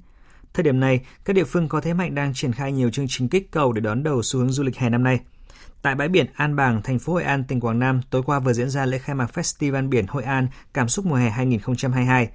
Thời 0.54 0.64
điểm 0.64 0.80
này, 0.80 1.00
các 1.26 1.34
địa 1.34 1.44
phương 1.44 1.68
có 1.68 1.82
thế 1.82 1.94
mạnh 1.94 2.16
đang 2.16 2.34
triển 2.34 2.54
khai 2.54 2.72
nhiều 2.72 2.90
chương 2.90 3.08
trình 3.10 3.30
kích 3.30 3.52
cầu 3.52 3.74
để 3.74 3.82
đón 3.82 4.04
đầu 4.04 4.22
xu 4.24 4.40
hướng 4.40 4.52
du 4.52 4.64
lịch 4.64 4.78
hè 4.78 4.90
năm 4.90 5.04
nay. 5.04 5.20
Tại 5.82 5.96
bãi 5.96 6.08
biển 6.08 6.26
An 6.34 6.56
Bàng, 6.56 6.82
thành 6.82 7.00
phố 7.00 7.14
Hội 7.14 7.24
An, 7.24 7.44
tỉnh 7.44 7.60
Quảng 7.60 7.80
Nam, 7.80 8.02
tối 8.10 8.24
qua 8.26 8.40
vừa 8.40 8.54
diễn 8.54 8.70
ra 8.70 8.86
lễ 8.86 8.98
khai 8.98 9.16
mạc 9.16 9.32
Festival 9.34 9.90
biển 9.90 10.06
Hội 10.08 10.24
An 10.24 10.48
Cảm 10.74 10.88
xúc 10.90 11.06
mùa 11.06 11.16
hè 11.16 11.30
2022. 11.30 12.30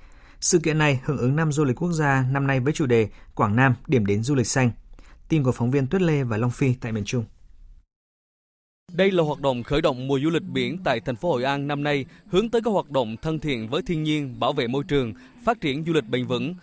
Sự 0.45 0.59
kiện 0.59 0.79
này 0.79 1.01
hưởng 1.05 1.19
ứng 1.19 1.37
năm 1.37 1.53
du 1.53 1.65
lịch 1.65 1.77
quốc 1.77 1.93
gia 1.93 2.25
năm 2.31 2.47
nay 2.47 2.61
với 2.61 2.73
chủ 2.73 2.87
đề 2.87 3.09
Quảng 3.35 3.57
Nam 3.57 3.75
điểm 3.87 4.07
đến 4.07 4.23
du 4.23 4.35
lịch 4.35 4.47
xanh. 4.47 4.71
Tin 5.29 5.43
của 5.43 5.53
phóng 5.53 5.71
viên 5.71 5.87
Tuyết 5.87 6.03
Lê 6.03 6.23
và 6.23 6.37
Long 6.37 6.51
Phi 6.51 6.75
tại 6.81 6.93
miền 6.93 7.05
Trung. 7.05 7.25
Đây 8.93 9.11
là 9.11 9.23
hoạt 9.23 9.41
động 9.41 9.63
khởi 9.63 9.81
động 9.81 10.07
mùa 10.09 10.21
du 10.21 10.31
lịch 10.31 10.43
biển 10.43 10.79
tại 10.85 11.01
thành 11.01 11.17
phố 11.17 11.33
Hội 11.33 11.45
An 11.45 11.67
năm 11.67 11.83
nay, 11.83 12.05
hướng 12.27 12.51
tới 12.51 12.61
các 12.65 12.71
hoạt 12.71 12.91
động 12.91 13.17
thân 13.23 13.39
thiện 13.39 13.69
với 13.69 13.83
thiên 13.83 14.03
nhiên, 14.03 14.41
bảo 14.41 14.53
vệ 14.53 14.67
môi 14.67 14.85
trường, 14.89 15.13
phát 15.45 15.61
triển 15.61 15.85
du 15.85 15.93
lịch 15.93 16.09
bền 16.09 16.27
vững. 16.27 16.55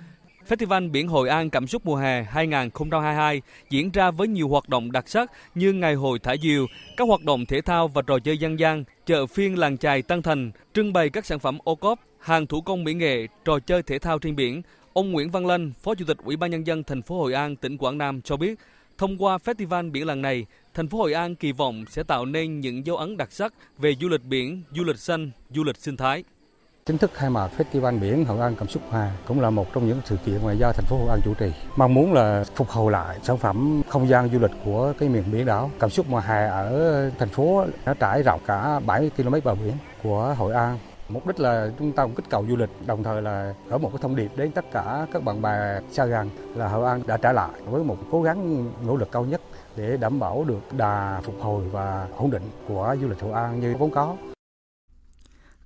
Festival 0.47 0.91
Biển 0.91 1.07
Hội 1.07 1.29
An 1.29 1.49
Cảm 1.49 1.67
xúc 1.67 1.85
mùa 1.85 1.95
hè 1.95 2.23
2022 2.23 3.41
diễn 3.69 3.91
ra 3.91 4.11
với 4.11 4.27
nhiều 4.27 4.49
hoạt 4.49 4.69
động 4.69 4.91
đặc 4.91 5.09
sắc 5.09 5.31
như 5.55 5.73
ngày 5.73 5.95
hội 5.95 6.19
thả 6.19 6.35
diều, 6.41 6.65
các 6.97 7.07
hoạt 7.07 7.23
động 7.23 7.45
thể 7.45 7.61
thao 7.61 7.87
và 7.87 8.01
trò 8.01 8.19
chơi 8.19 8.37
dân 8.37 8.59
gian, 8.59 8.83
chợ 9.05 9.25
phiên 9.25 9.57
làng 9.57 9.77
chài 9.77 10.01
Tân 10.01 10.21
Thành, 10.21 10.51
trưng 10.73 10.93
bày 10.93 11.09
các 11.09 11.25
sản 11.25 11.39
phẩm 11.39 11.57
ô 11.63 11.75
cốp, 11.75 11.99
hàng 12.21 12.47
thủ 12.47 12.61
công 12.61 12.83
mỹ 12.83 12.93
nghệ, 12.93 13.27
trò 13.45 13.59
chơi 13.59 13.83
thể 13.83 13.99
thao 13.99 14.19
trên 14.19 14.35
biển. 14.35 14.61
Ông 14.93 15.11
Nguyễn 15.11 15.31
Văn 15.31 15.45
Lân, 15.45 15.73
Phó 15.83 15.95
Chủ 15.95 16.05
tịch 16.05 16.17
Ủy 16.23 16.35
ban 16.35 16.51
nhân 16.51 16.67
dân 16.67 16.83
thành 16.83 17.01
phố 17.01 17.17
Hội 17.17 17.33
An, 17.33 17.55
tỉnh 17.55 17.77
Quảng 17.77 17.97
Nam 17.97 18.21
cho 18.21 18.37
biết, 18.37 18.59
thông 18.97 19.23
qua 19.23 19.37
festival 19.37 19.91
biển 19.91 20.07
lần 20.07 20.21
này, 20.21 20.45
thành 20.73 20.87
phố 20.87 20.97
Hội 20.97 21.13
An 21.13 21.35
kỳ 21.35 21.51
vọng 21.51 21.85
sẽ 21.89 22.03
tạo 22.03 22.25
nên 22.25 22.59
những 22.59 22.85
dấu 22.85 22.97
ấn 22.97 23.17
đặc 23.17 23.31
sắc 23.31 23.53
về 23.77 23.95
du 24.01 24.09
lịch 24.09 24.23
biển, 24.23 24.63
du 24.75 24.83
lịch 24.83 24.97
xanh, 24.99 25.31
du 25.49 25.63
lịch 25.63 25.77
sinh 25.77 25.97
thái. 25.97 26.23
Chính 26.85 26.97
thức 26.97 27.11
khai 27.13 27.29
mạc 27.29 27.49
Festival 27.57 27.99
biển 27.99 28.25
Hội 28.25 28.39
An 28.39 28.55
Cảm 28.55 28.67
xúc 28.67 28.83
Hòa 28.89 29.11
cũng 29.27 29.39
là 29.39 29.49
một 29.49 29.73
trong 29.73 29.87
những 29.87 30.01
sự 30.05 30.17
kiện 30.25 30.35
mà 30.45 30.53
do 30.53 30.71
thành 30.71 30.85
phố 30.85 30.97
Hội 30.97 31.09
An 31.09 31.19
chủ 31.25 31.33
trì. 31.33 31.51
Mong 31.75 31.93
muốn 31.93 32.13
là 32.13 32.43
phục 32.55 32.69
hồi 32.69 32.91
lại 32.91 33.19
sản 33.23 33.37
phẩm 33.37 33.81
không 33.89 34.07
gian 34.07 34.29
du 34.33 34.39
lịch 34.39 34.51
của 34.65 34.93
cái 34.97 35.09
miền 35.09 35.23
biển 35.31 35.45
đảo. 35.45 35.71
Cảm 35.79 35.89
xúc 35.89 36.05
mùa 36.09 36.19
hè 36.19 36.47
ở 36.47 37.09
thành 37.19 37.29
phố 37.29 37.65
đã 37.85 37.93
trải 37.93 38.23
rộng 38.23 38.41
cả 38.47 38.79
70 38.79 39.09
km 39.17 39.35
bờ 39.43 39.55
biển 39.55 39.73
của 40.03 40.35
Hội 40.37 40.53
An 40.53 40.77
Mục 41.13 41.27
đích 41.27 41.39
là 41.39 41.71
chúng 41.79 41.91
ta 41.91 42.03
cũng 42.03 42.15
kích 42.15 42.29
cầu 42.29 42.45
du 42.49 42.55
lịch, 42.55 42.69
đồng 42.85 43.03
thời 43.03 43.21
là 43.21 43.53
gửi 43.69 43.79
một 43.79 43.89
cái 43.89 43.99
thông 44.01 44.15
điệp 44.15 44.31
đến 44.35 44.51
tất 44.51 44.65
cả 44.71 45.07
các 45.13 45.23
bạn 45.23 45.41
bè 45.41 45.81
xa 45.91 46.05
gần 46.05 46.29
là 46.55 46.67
Hội 46.67 46.89
An 46.89 47.01
đã 47.07 47.17
trở 47.17 47.31
lại 47.31 47.51
với 47.65 47.83
một 47.83 47.97
cố 48.11 48.21
gắng 48.21 48.71
nỗ 48.85 48.97
lực 48.97 49.11
cao 49.11 49.25
nhất 49.25 49.41
để 49.75 49.97
đảm 49.97 50.19
bảo 50.19 50.43
được 50.43 50.77
đà 50.77 51.21
phục 51.23 51.35
hồi 51.41 51.63
và 51.71 52.07
ổn 52.17 52.31
định 52.31 52.43
của 52.67 52.95
du 53.01 53.07
lịch 53.07 53.19
Hội 53.19 53.31
An 53.31 53.59
như 53.59 53.75
vốn 53.79 53.91
có. 53.91 54.15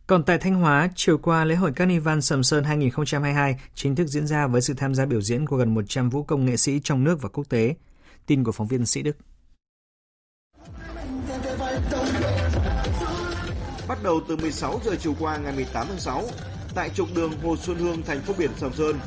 Còn 0.08 0.24
tại 0.24 0.38
Thanh 0.38 0.56
Hóa, 0.56 0.90
chiều 0.96 1.18
qua 1.18 1.46
lễ 1.46 1.56
hội 1.56 1.72
Carnival 1.72 2.20
Sầm 2.20 2.44
Sơn 2.44 2.64
2022 2.64 3.60
chính 3.76 3.96
thức 3.96 4.08
diễn 4.08 4.28
ra 4.28 4.48
với 4.48 4.62
sự 4.62 4.74
tham 4.74 4.96
gia 4.96 5.06
biểu 5.06 5.22
diễn 5.22 5.46
của 5.46 5.58
gần 5.58 5.74
100 5.74 6.10
vũ 6.10 6.24
công 6.24 6.46
nghệ 6.46 6.58
sĩ 6.58 6.80
trong 6.84 7.04
nước 7.04 7.22
và 7.22 7.30
quốc 7.30 7.50
tế. 7.50 7.76
Tin 8.26 8.44
của 8.44 8.52
phóng 8.52 8.68
viên 8.68 8.86
Sĩ 8.86 9.04
Đức. 9.04 9.18
Đầu 14.06 14.22
từ 14.28 14.36
16 14.36 14.80
giờ 14.86 14.96
chiều 15.00 15.16
qua 15.20 15.38
ngày 15.38 15.54
18 15.56 15.88
tháng 15.90 16.00
6 16.00 16.24
tại 16.76 16.90
trục 16.90 17.08
đường 17.16 17.32
Hồ 17.44 17.56
Xuân 17.58 17.78
Hương, 17.78 18.04
thành 18.04 18.22
phố 18.22 18.34
biển 18.38 18.52
Sầm 18.58 18.74
Sơn. 18.74 19.00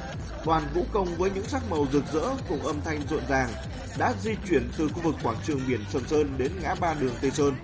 Đoàn 0.47 0.63
vũ 0.75 0.85
công 0.93 1.17
với 1.17 1.31
những 1.31 1.45
sắc 1.45 1.63
màu 1.71 1.87
rực 1.93 2.05
rỡ 2.13 2.25
cùng 2.49 2.67
âm 2.67 2.81
thanh 2.85 3.01
rộn 3.11 3.21
ràng 3.29 3.51
đã 3.99 4.13
di 4.23 4.31
chuyển 4.49 4.69
từ 4.79 4.89
khu 4.89 5.01
vực 5.03 5.15
quảng 5.23 5.37
trường 5.47 5.61
biển 5.69 5.81
Sầm 5.93 6.07
Sơn 6.07 6.35
đến 6.39 6.53
ngã 6.63 6.75
ba 6.75 6.95
đường 6.95 7.13
Tây 7.21 7.31
Sơn. 7.31 7.55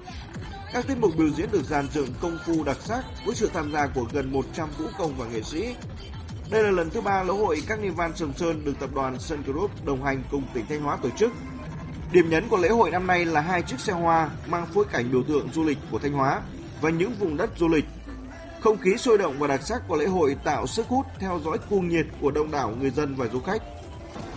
Các 0.73 0.87
tiết 0.87 0.95
mục 1.00 1.11
biểu 1.17 1.31
diễn 1.31 1.50
được 1.50 1.64
dàn 1.64 1.88
dựng 1.95 2.09
công 2.21 2.38
phu 2.47 2.64
đặc 2.64 2.76
sắc 2.81 3.05
với 3.26 3.35
sự 3.35 3.50
tham 3.55 3.73
gia 3.73 3.87
của 3.87 4.07
gần 4.12 4.33
100 4.33 4.69
vũ 4.79 4.85
công 4.99 5.14
và 5.17 5.26
nghệ 5.26 5.43
sĩ. 5.43 5.75
Đây 6.50 6.62
là 6.62 6.71
lần 6.71 6.91
thứ 6.91 7.00
ba 7.00 7.23
lễ 7.23 7.33
hội 7.33 7.62
các 7.67 7.81
ni 7.81 7.88
văn 7.88 8.17
Sầm 8.17 8.33
Sơn 8.37 8.64
được 8.64 8.75
tập 8.81 8.91
đoàn 8.95 9.19
Sun 9.19 9.43
Group 9.43 9.85
đồng 9.85 10.05
hành 10.05 10.23
cùng 10.31 10.43
tỉnh 10.55 10.67
Thanh 10.69 10.81
Hóa 10.81 10.97
tổ 11.03 11.09
chức. 11.19 11.33
Điểm 12.12 12.31
nhấn 12.31 12.49
của 12.49 12.57
lễ 12.57 12.69
hội 12.69 12.91
năm 12.91 13.07
nay 13.07 13.25
là 13.25 13.41
hai 13.41 13.62
chiếc 13.62 13.81
xe 13.81 13.93
hoa 13.93 14.31
mang 14.47 14.67
phối 14.67 14.85
cảnh 14.93 15.12
biểu 15.12 15.23
tượng 15.23 15.49
du 15.53 15.64
lịch 15.64 15.79
của 15.91 15.99
Thanh 15.99 16.12
Hóa 16.12 16.41
và 16.85 16.91
những 16.91 17.12
vùng 17.19 17.37
đất 17.37 17.50
du 17.57 17.69
lịch. 17.69 17.85
Không 18.61 18.79
khí 18.79 18.97
sôi 18.97 19.19
động 19.19 19.35
và 19.38 19.47
đặc 19.47 19.62
sắc 19.62 19.83
của 19.88 19.97
lễ 19.97 20.07
hội 20.07 20.37
tạo 20.45 20.67
sức 20.67 20.87
hút 20.88 21.07
theo 21.19 21.41
dõi 21.45 21.59
cuồng 21.71 21.88
nhiệt 21.88 22.07
của 22.21 22.31
đông 22.31 22.50
đảo 22.50 22.73
người 22.81 22.91
dân 22.91 23.14
và 23.14 23.26
du 23.26 23.41
khách. 23.41 23.62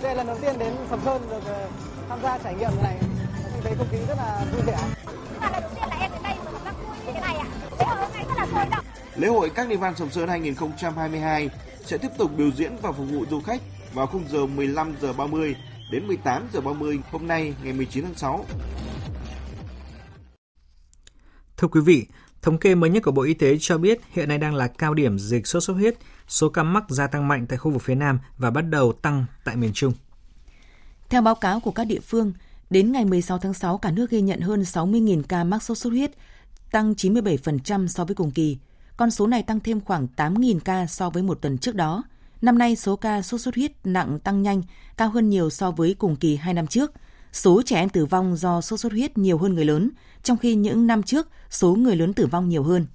Đây 0.01 0.15
là 0.15 0.23
lần 0.23 0.27
đầu 0.27 0.37
tiên 0.41 0.59
đến 0.59 0.73
Sầm 0.89 0.99
Sơn 1.05 1.21
được 1.29 1.39
ờ, 1.45 1.69
tham 2.09 2.19
gia 2.23 2.37
trải 2.37 2.55
nghiệm 2.55 2.69
này. 2.83 2.97
Mình 3.53 3.61
thấy 3.63 3.73
không 3.77 3.87
khí 3.91 3.97
rất 4.07 4.17
là 4.17 4.45
vui 4.51 4.61
vẻ. 4.65 4.77
Là 5.41 5.49
lần 5.51 5.61
đầu 5.61 5.71
tiên 5.75 5.89
là 5.89 5.97
em 5.99 6.11
đến 6.11 6.21
đây 6.23 6.35
mà 6.45 6.51
cảm 6.53 6.63
giác 6.65 6.75
vui 6.87 6.95
như 7.05 7.11
thế 7.13 7.19
này 7.19 7.35
ạ. 7.35 7.47
Lễ 7.79 7.85
hội 7.85 7.97
hôm 7.97 8.11
nay 8.13 8.25
rất 8.27 8.37
là 8.37 8.47
sôi 8.51 8.65
động. 8.71 8.85
Lễ 9.15 9.27
hội 9.27 9.49
Carnival 9.49 9.93
Sầm 9.95 10.09
Sơn 10.09 10.29
2022 10.29 11.49
sẽ 11.85 11.97
tiếp 11.97 12.11
tục 12.17 12.31
biểu 12.37 12.51
diễn 12.51 12.77
và 12.81 12.91
phục 12.91 13.05
vụ 13.11 13.25
du 13.29 13.41
khách 13.41 13.61
vào 13.93 14.07
khung 14.07 14.23
giờ 14.29 14.45
15 14.45 14.95
giờ 15.01 15.13
30 15.13 15.55
đến 15.91 16.07
18 16.07 16.47
giờ 16.53 16.61
30 16.61 16.99
hôm 17.11 17.27
nay 17.27 17.53
ngày 17.63 17.73
19 17.73 18.03
tháng 18.03 18.15
6. 18.15 18.45
Thưa 21.57 21.67
quý 21.67 21.81
vị, 21.81 22.05
thống 22.47 22.57
kê 22.57 22.75
mới 22.75 22.89
nhất 22.89 23.03
của 23.03 23.11
Bộ 23.11 23.21
Y 23.21 23.33
tế 23.33 23.57
cho 23.59 23.77
biết 23.77 24.01
hiện 24.11 24.29
nay 24.29 24.37
đang 24.37 24.55
là 24.55 24.67
cao 24.67 24.93
điểm 24.93 25.19
dịch 25.19 25.47
sốt 25.47 25.63
xuất 25.63 25.73
huyết, 25.73 25.95
số 26.27 26.49
ca 26.49 26.63
mắc 26.63 26.83
gia 26.89 27.07
tăng 27.07 27.27
mạnh 27.27 27.45
tại 27.49 27.57
khu 27.57 27.71
vực 27.71 27.81
phía 27.81 27.95
Nam 27.95 28.19
và 28.37 28.51
bắt 28.51 28.61
đầu 28.61 28.93
tăng 28.93 29.25
tại 29.43 29.55
miền 29.55 29.71
Trung. 29.73 29.93
Theo 31.09 31.21
báo 31.21 31.35
cáo 31.35 31.59
của 31.59 31.71
các 31.71 31.83
địa 31.83 31.99
phương, 31.99 32.33
đến 32.69 32.91
ngày 32.91 33.05
16 33.05 33.39
tháng 33.39 33.53
6 33.53 33.77
cả 33.77 33.91
nước 33.91 34.09
ghi 34.09 34.21
nhận 34.21 34.39
hơn 34.39 34.61
60.000 34.61 35.23
ca 35.23 35.43
mắc 35.43 35.63
sốt 35.63 35.77
xuất 35.77 35.89
huyết, 35.89 36.11
tăng 36.71 36.93
97% 36.93 37.87
so 37.87 38.05
với 38.05 38.15
cùng 38.15 38.31
kỳ. 38.31 38.57
Con 38.97 39.11
số 39.11 39.27
này 39.27 39.43
tăng 39.43 39.59
thêm 39.59 39.81
khoảng 39.81 40.07
8.000 40.15 40.59
ca 40.59 40.87
so 40.87 41.09
với 41.09 41.23
một 41.23 41.41
tuần 41.41 41.57
trước 41.57 41.75
đó. 41.75 42.03
Năm 42.41 42.57
nay 42.57 42.75
số 42.75 42.95
ca 42.95 43.21
sốt 43.21 43.41
xuất 43.41 43.55
huyết 43.55 43.71
nặng 43.83 44.19
tăng 44.19 44.41
nhanh, 44.41 44.61
cao 44.97 45.09
hơn 45.09 45.29
nhiều 45.29 45.49
so 45.49 45.71
với 45.71 45.95
cùng 45.99 46.15
kỳ 46.15 46.35
hai 46.35 46.53
năm 46.53 46.67
trước. 46.67 46.91
Số 47.33 47.61
trẻ 47.65 47.75
em 47.75 47.89
tử 47.89 48.05
vong 48.05 48.35
do 48.35 48.61
sốt 48.61 48.79
xuất 48.79 48.91
huyết 48.91 49.17
nhiều 49.17 49.37
hơn 49.37 49.55
người 49.55 49.65
lớn, 49.65 49.89
trong 50.23 50.37
khi 50.37 50.55
những 50.55 50.87
năm 50.87 51.03
trước 51.03 51.27
số 51.49 51.75
người 51.75 51.95
lớn 51.95 52.13
tử 52.13 52.25
vong 52.25 52.49
nhiều 52.49 52.63
hơn. 52.63 52.85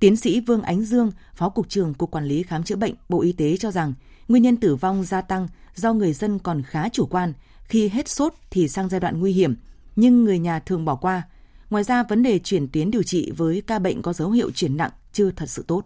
Tiến 0.00 0.16
sĩ 0.16 0.40
Vương 0.40 0.62
Ánh 0.62 0.82
Dương, 0.82 1.12
Phó 1.34 1.48
Cục 1.48 1.68
trưởng 1.68 1.94
Cục 1.94 2.10
Quản 2.10 2.24
lý 2.24 2.42
Khám 2.42 2.64
chữa 2.64 2.76
bệnh 2.76 2.94
Bộ 3.08 3.22
Y 3.22 3.32
tế 3.32 3.56
cho 3.56 3.70
rằng 3.70 3.94
nguyên 4.28 4.42
nhân 4.42 4.56
tử 4.56 4.76
vong 4.76 5.04
gia 5.04 5.20
tăng 5.20 5.48
do 5.74 5.92
người 5.92 6.12
dân 6.12 6.38
còn 6.38 6.62
khá 6.62 6.88
chủ 6.88 7.06
quan, 7.06 7.32
khi 7.64 7.88
hết 7.88 8.08
sốt 8.08 8.34
thì 8.50 8.68
sang 8.68 8.88
giai 8.88 9.00
đoạn 9.00 9.20
nguy 9.20 9.32
hiểm, 9.32 9.56
nhưng 9.96 10.24
người 10.24 10.38
nhà 10.38 10.58
thường 10.58 10.84
bỏ 10.84 10.94
qua. 10.94 11.22
Ngoài 11.70 11.84
ra, 11.84 12.02
vấn 12.02 12.22
đề 12.22 12.38
chuyển 12.38 12.68
tuyến 12.68 12.90
điều 12.90 13.02
trị 13.02 13.32
với 13.36 13.62
ca 13.66 13.78
bệnh 13.78 14.02
có 14.02 14.12
dấu 14.12 14.30
hiệu 14.30 14.50
chuyển 14.50 14.76
nặng 14.76 14.90
chưa 15.12 15.30
thật 15.30 15.46
sự 15.50 15.64
tốt. 15.68 15.84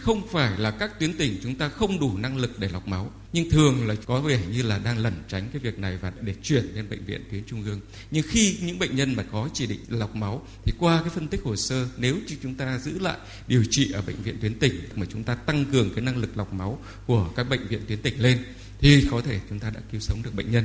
Không 0.00 0.26
phải 0.28 0.58
là 0.58 0.70
các 0.70 1.00
tuyến 1.00 1.12
tỉnh 1.12 1.38
chúng 1.42 1.54
ta 1.54 1.68
không 1.68 2.00
đủ 2.00 2.16
năng 2.16 2.36
lực 2.36 2.58
để 2.58 2.68
lọc 2.72 2.88
máu, 2.88 3.10
nhưng 3.32 3.50
thường 3.50 3.88
là 3.88 3.94
có 4.06 4.20
vẻ 4.20 4.40
như 4.52 4.62
là 4.62 4.78
đang 4.78 4.98
lẩn 4.98 5.12
tránh 5.28 5.48
cái 5.52 5.60
việc 5.60 5.78
này 5.78 5.98
và 6.00 6.12
để 6.20 6.34
chuyển 6.42 6.64
lên 6.74 6.90
bệnh 6.90 7.04
viện 7.04 7.24
tuyến 7.30 7.44
trung 7.46 7.64
ương. 7.64 7.80
Nhưng 8.10 8.24
khi 8.28 8.56
những 8.62 8.78
bệnh 8.78 8.96
nhân 8.96 9.14
mà 9.16 9.22
có 9.32 9.48
chỉ 9.54 9.66
định 9.66 9.80
lọc 9.88 10.16
máu 10.16 10.46
thì 10.64 10.72
qua 10.78 11.00
cái 11.00 11.10
phân 11.10 11.28
tích 11.28 11.40
hồ 11.44 11.56
sơ 11.56 11.88
nếu 11.96 12.16
như 12.26 12.36
chúng 12.42 12.54
ta 12.54 12.78
giữ 12.78 12.98
lại 12.98 13.16
điều 13.46 13.64
trị 13.70 13.92
ở 13.92 14.02
bệnh 14.02 14.22
viện 14.22 14.36
tuyến 14.40 14.58
tỉnh 14.58 14.74
mà 14.94 15.06
chúng 15.12 15.24
ta 15.24 15.34
tăng 15.34 15.64
cường 15.72 15.90
cái 15.94 16.04
năng 16.04 16.16
lực 16.16 16.36
lọc 16.36 16.52
máu 16.52 16.78
của 17.06 17.28
các 17.36 17.48
bệnh 17.48 17.66
viện 17.66 17.80
tuyến 17.88 18.02
tỉnh 18.02 18.20
lên 18.22 18.38
thì 18.78 19.06
có 19.10 19.20
thể 19.20 19.40
chúng 19.48 19.58
ta 19.58 19.70
đã 19.70 19.80
cứu 19.92 20.00
sống 20.00 20.22
được 20.22 20.34
bệnh 20.34 20.52
nhân. 20.52 20.64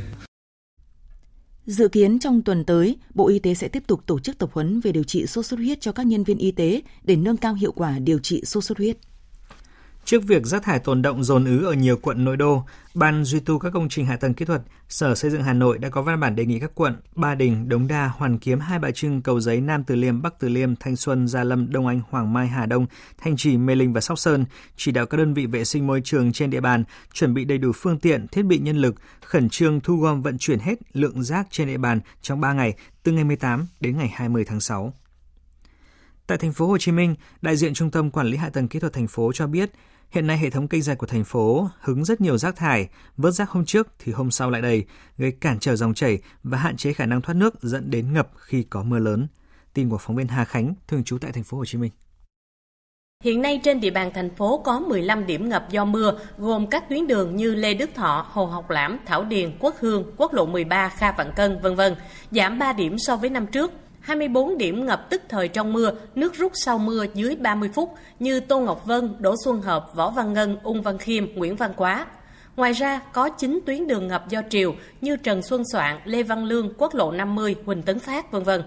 Dự 1.66 1.88
kiến 1.88 2.20
trong 2.20 2.42
tuần 2.42 2.64
tới, 2.66 2.98
Bộ 3.14 3.28
Y 3.28 3.40
tế 3.40 3.54
sẽ 3.54 3.68
tiếp 3.68 3.84
tục 3.88 4.02
tổ 4.06 4.20
chức 4.20 4.38
tập 4.38 4.50
huấn 4.54 4.80
về 4.80 4.92
điều 4.92 5.04
trị 5.04 5.26
sốt 5.26 5.46
xuất 5.46 5.58
huyết 5.58 5.82
cho 5.82 5.92
các 5.92 6.06
nhân 6.06 6.24
viên 6.24 6.38
y 6.38 6.52
tế 6.52 6.82
để 7.04 7.16
nâng 7.16 7.38
cao 7.38 7.54
hiệu 7.54 7.72
quả 7.72 8.00
điều 8.00 8.20
trị 8.20 8.42
sốt 8.46 8.64
xuất 8.64 8.78
huyết. 8.78 8.98
Trước 10.06 10.24
việc 10.24 10.46
rác 10.46 10.64
thải 10.64 10.80
tồn 10.80 11.02
động 11.02 11.24
dồn 11.24 11.46
ứ 11.46 11.66
ở 11.66 11.74
nhiều 11.74 11.98
quận 11.98 12.26
nội 12.26 12.38
đô, 12.38 12.64
Ban 12.94 13.24
duy 13.24 13.40
tu 13.40 13.60
các 13.60 13.70
công 13.74 13.90
trình 13.90 14.06
hạ 14.06 14.18
tầng 14.18 14.34
kỹ 14.34 14.46
thuật, 14.46 14.62
Sở 14.90 15.16
Xây 15.16 15.32
dựng 15.32 15.44
Hà 15.44 15.54
Nội 15.54 15.78
đã 15.78 15.90
có 15.90 16.02
văn 16.02 16.20
bản 16.20 16.36
đề 16.36 16.46
nghị 16.46 16.60
các 16.60 16.72
quận 16.76 16.96
Ba 17.16 17.36
Đình, 17.36 17.70
Đống 17.70 17.88
Đa, 17.88 18.12
Hoàn 18.16 18.40
Kiếm, 18.40 18.60
Hai 18.60 18.80
Bà 18.80 18.92
Trưng, 18.92 19.22
Cầu 19.22 19.40
Giấy, 19.40 19.62
Nam 19.62 19.84
Từ 19.84 19.96
Liêm, 19.96 20.22
Bắc 20.22 20.40
Từ 20.40 20.50
Liêm, 20.50 20.76
Thanh 20.76 20.96
Xuân, 20.96 21.28
Gia 21.28 21.44
Lâm, 21.44 21.72
Đông 21.72 21.88
Anh, 21.88 22.02
Hoàng 22.10 22.34
Mai, 22.34 22.48
Hà 22.48 22.66
Đông, 22.66 22.86
Thanh 23.18 23.38
Trì, 23.38 23.58
Mê 23.58 23.76
Linh 23.76 23.94
và 23.94 24.02
Sóc 24.02 24.20
Sơn 24.20 24.46
chỉ 24.76 24.92
đạo 24.92 25.06
các 25.06 25.18
đơn 25.18 25.34
vị 25.34 25.46
vệ 25.46 25.66
sinh 25.66 25.88
môi 25.88 26.02
trường 26.04 26.32
trên 26.32 26.50
địa 26.50 26.62
bàn 26.62 26.84
chuẩn 27.14 27.34
bị 27.34 27.46
đầy 27.46 27.58
đủ 27.58 27.72
phương 27.76 28.00
tiện, 28.00 28.28
thiết 28.28 28.44
bị 28.44 28.58
nhân 28.58 28.78
lực, 28.78 28.96
khẩn 29.26 29.50
trương 29.50 29.80
thu 29.80 29.98
gom 29.98 30.22
vận 30.22 30.38
chuyển 30.38 30.60
hết 30.60 30.76
lượng 30.94 31.24
rác 31.24 31.48
trên 31.52 31.68
địa 31.68 31.78
bàn 31.78 32.00
trong 32.22 32.42
3 32.42 32.54
ngày 32.54 32.74
từ 33.04 33.12
ngày 33.12 33.24
18 33.24 33.68
đến 33.80 33.98
ngày 33.98 34.12
20 34.16 34.46
tháng 34.46 34.60
6. 34.60 34.94
Tại 36.28 36.38
thành 36.38 36.54
phố 36.54 36.68
Hồ 36.68 36.78
Chí 36.78 36.92
Minh, 36.92 37.16
đại 37.42 37.58
diện 37.58 37.74
Trung 37.74 37.92
tâm 37.92 38.12
Quản 38.12 38.28
lý 38.28 38.38
Hạ 38.38 38.50
tầng 38.50 38.68
Kỹ 38.68 38.80
thuật 38.80 38.94
thành 38.94 39.08
phố 39.08 39.32
cho 39.34 39.48
biết, 39.48 39.72
Hiện 40.16 40.28
nay 40.28 40.38
hệ 40.38 40.50
thống 40.50 40.68
kênh 40.68 40.82
rạch 40.82 40.98
của 40.98 41.08
thành 41.08 41.24
phố 41.24 41.70
hứng 41.82 42.06
rất 42.06 42.22
nhiều 42.22 42.38
rác 42.38 42.56
thải, 42.56 42.88
vớt 43.18 43.34
rác 43.34 43.50
hôm 43.50 43.66
trước 43.66 43.88
thì 44.00 44.12
hôm 44.12 44.32
sau 44.32 44.50
lại 44.50 44.62
đầy, 44.62 44.86
gây 45.18 45.32
cản 45.32 45.60
trở 45.60 45.76
dòng 45.76 45.94
chảy 45.94 46.20
và 46.44 46.58
hạn 46.58 46.78
chế 46.78 46.94
khả 46.94 47.06
năng 47.06 47.22
thoát 47.22 47.36
nước 47.36 47.62
dẫn 47.62 47.92
đến 47.92 48.14
ngập 48.14 48.30
khi 48.38 48.64
có 48.64 48.84
mưa 48.84 49.00
lớn. 49.00 49.28
Tin 49.74 49.90
của 49.90 49.98
phóng 49.98 50.16
viên 50.16 50.28
Hà 50.28 50.46
Khánh, 50.46 50.74
thường 50.88 51.04
trú 51.04 51.18
tại 51.18 51.32
thành 51.32 51.44
phố 51.44 51.58
Hồ 51.58 51.66
Chí 51.66 51.78
Minh. 51.78 51.92
Hiện 53.24 53.42
nay 53.42 53.62
trên 53.64 53.80
địa 53.80 53.90
bàn 53.90 54.12
thành 54.14 54.36
phố 54.36 54.62
có 54.66 54.80
15 54.80 55.26
điểm 55.26 55.50
ngập 55.50 55.70
do 55.70 55.86
mưa, 55.86 56.20
gồm 56.38 56.68
các 56.68 56.90
tuyến 56.90 57.08
đường 57.08 57.36
như 57.36 57.56
Lê 57.56 57.74
Đức 57.74 57.90
Thọ, 57.96 58.26
Hồ 58.30 58.46
Học 58.46 58.70
Lãm, 58.70 59.00
Thảo 59.06 59.24
Điền, 59.24 59.58
Quốc 59.60 59.76
Hương, 59.80 60.14
Quốc 60.18 60.34
lộ 60.34 60.46
13, 60.46 60.90
Kha 60.90 61.12
Vạn 61.12 61.32
Cân, 61.36 61.60
vân 61.62 61.76
vân, 61.76 61.96
giảm 62.32 62.60
3 62.60 62.74
điểm 62.74 62.98
so 62.98 63.16
với 63.16 63.30
năm 63.30 63.48
trước. 63.48 63.72
24 64.06 64.58
điểm 64.58 64.86
ngập 64.86 65.10
tức 65.10 65.22
thời 65.30 65.48
trong 65.48 65.74
mưa, 65.74 65.92
nước 66.16 66.34
rút 66.34 66.52
sau 66.56 66.78
mưa 66.78 67.06
dưới 67.14 67.36
30 67.36 67.70
phút 67.74 67.94
như 68.20 68.40
Tô 68.40 68.60
Ngọc 68.60 68.86
Vân, 68.86 69.16
Đỗ 69.20 69.36
Xuân 69.46 69.62
Hợp, 69.62 69.96
Võ 69.96 70.10
Văn 70.10 70.34
Ngân, 70.34 70.58
Ung 70.64 70.82
Văn 70.82 70.98
Khiêm, 70.98 71.36
Nguyễn 71.36 71.56
Văn 71.56 71.72
Quá. 71.76 72.06
Ngoài 72.56 72.74
ra, 72.74 73.02
có 73.14 73.30
9 73.30 73.60
tuyến 73.66 73.88
đường 73.88 74.08
ngập 74.08 74.30
do 74.30 74.42
triều 74.50 74.76
như 75.02 75.16
Trần 75.16 75.42
Xuân 75.42 75.64
Soạn, 75.72 76.00
Lê 76.06 76.24
Văn 76.24 76.46
Lương, 76.46 76.74
Quốc 76.78 76.96
lộ 76.96 77.12
50, 77.12 77.56
Huỳnh 77.66 77.82
Tấn 77.82 78.00
Phát, 78.00 78.32
vân 78.32 78.44
vân. 78.44 78.64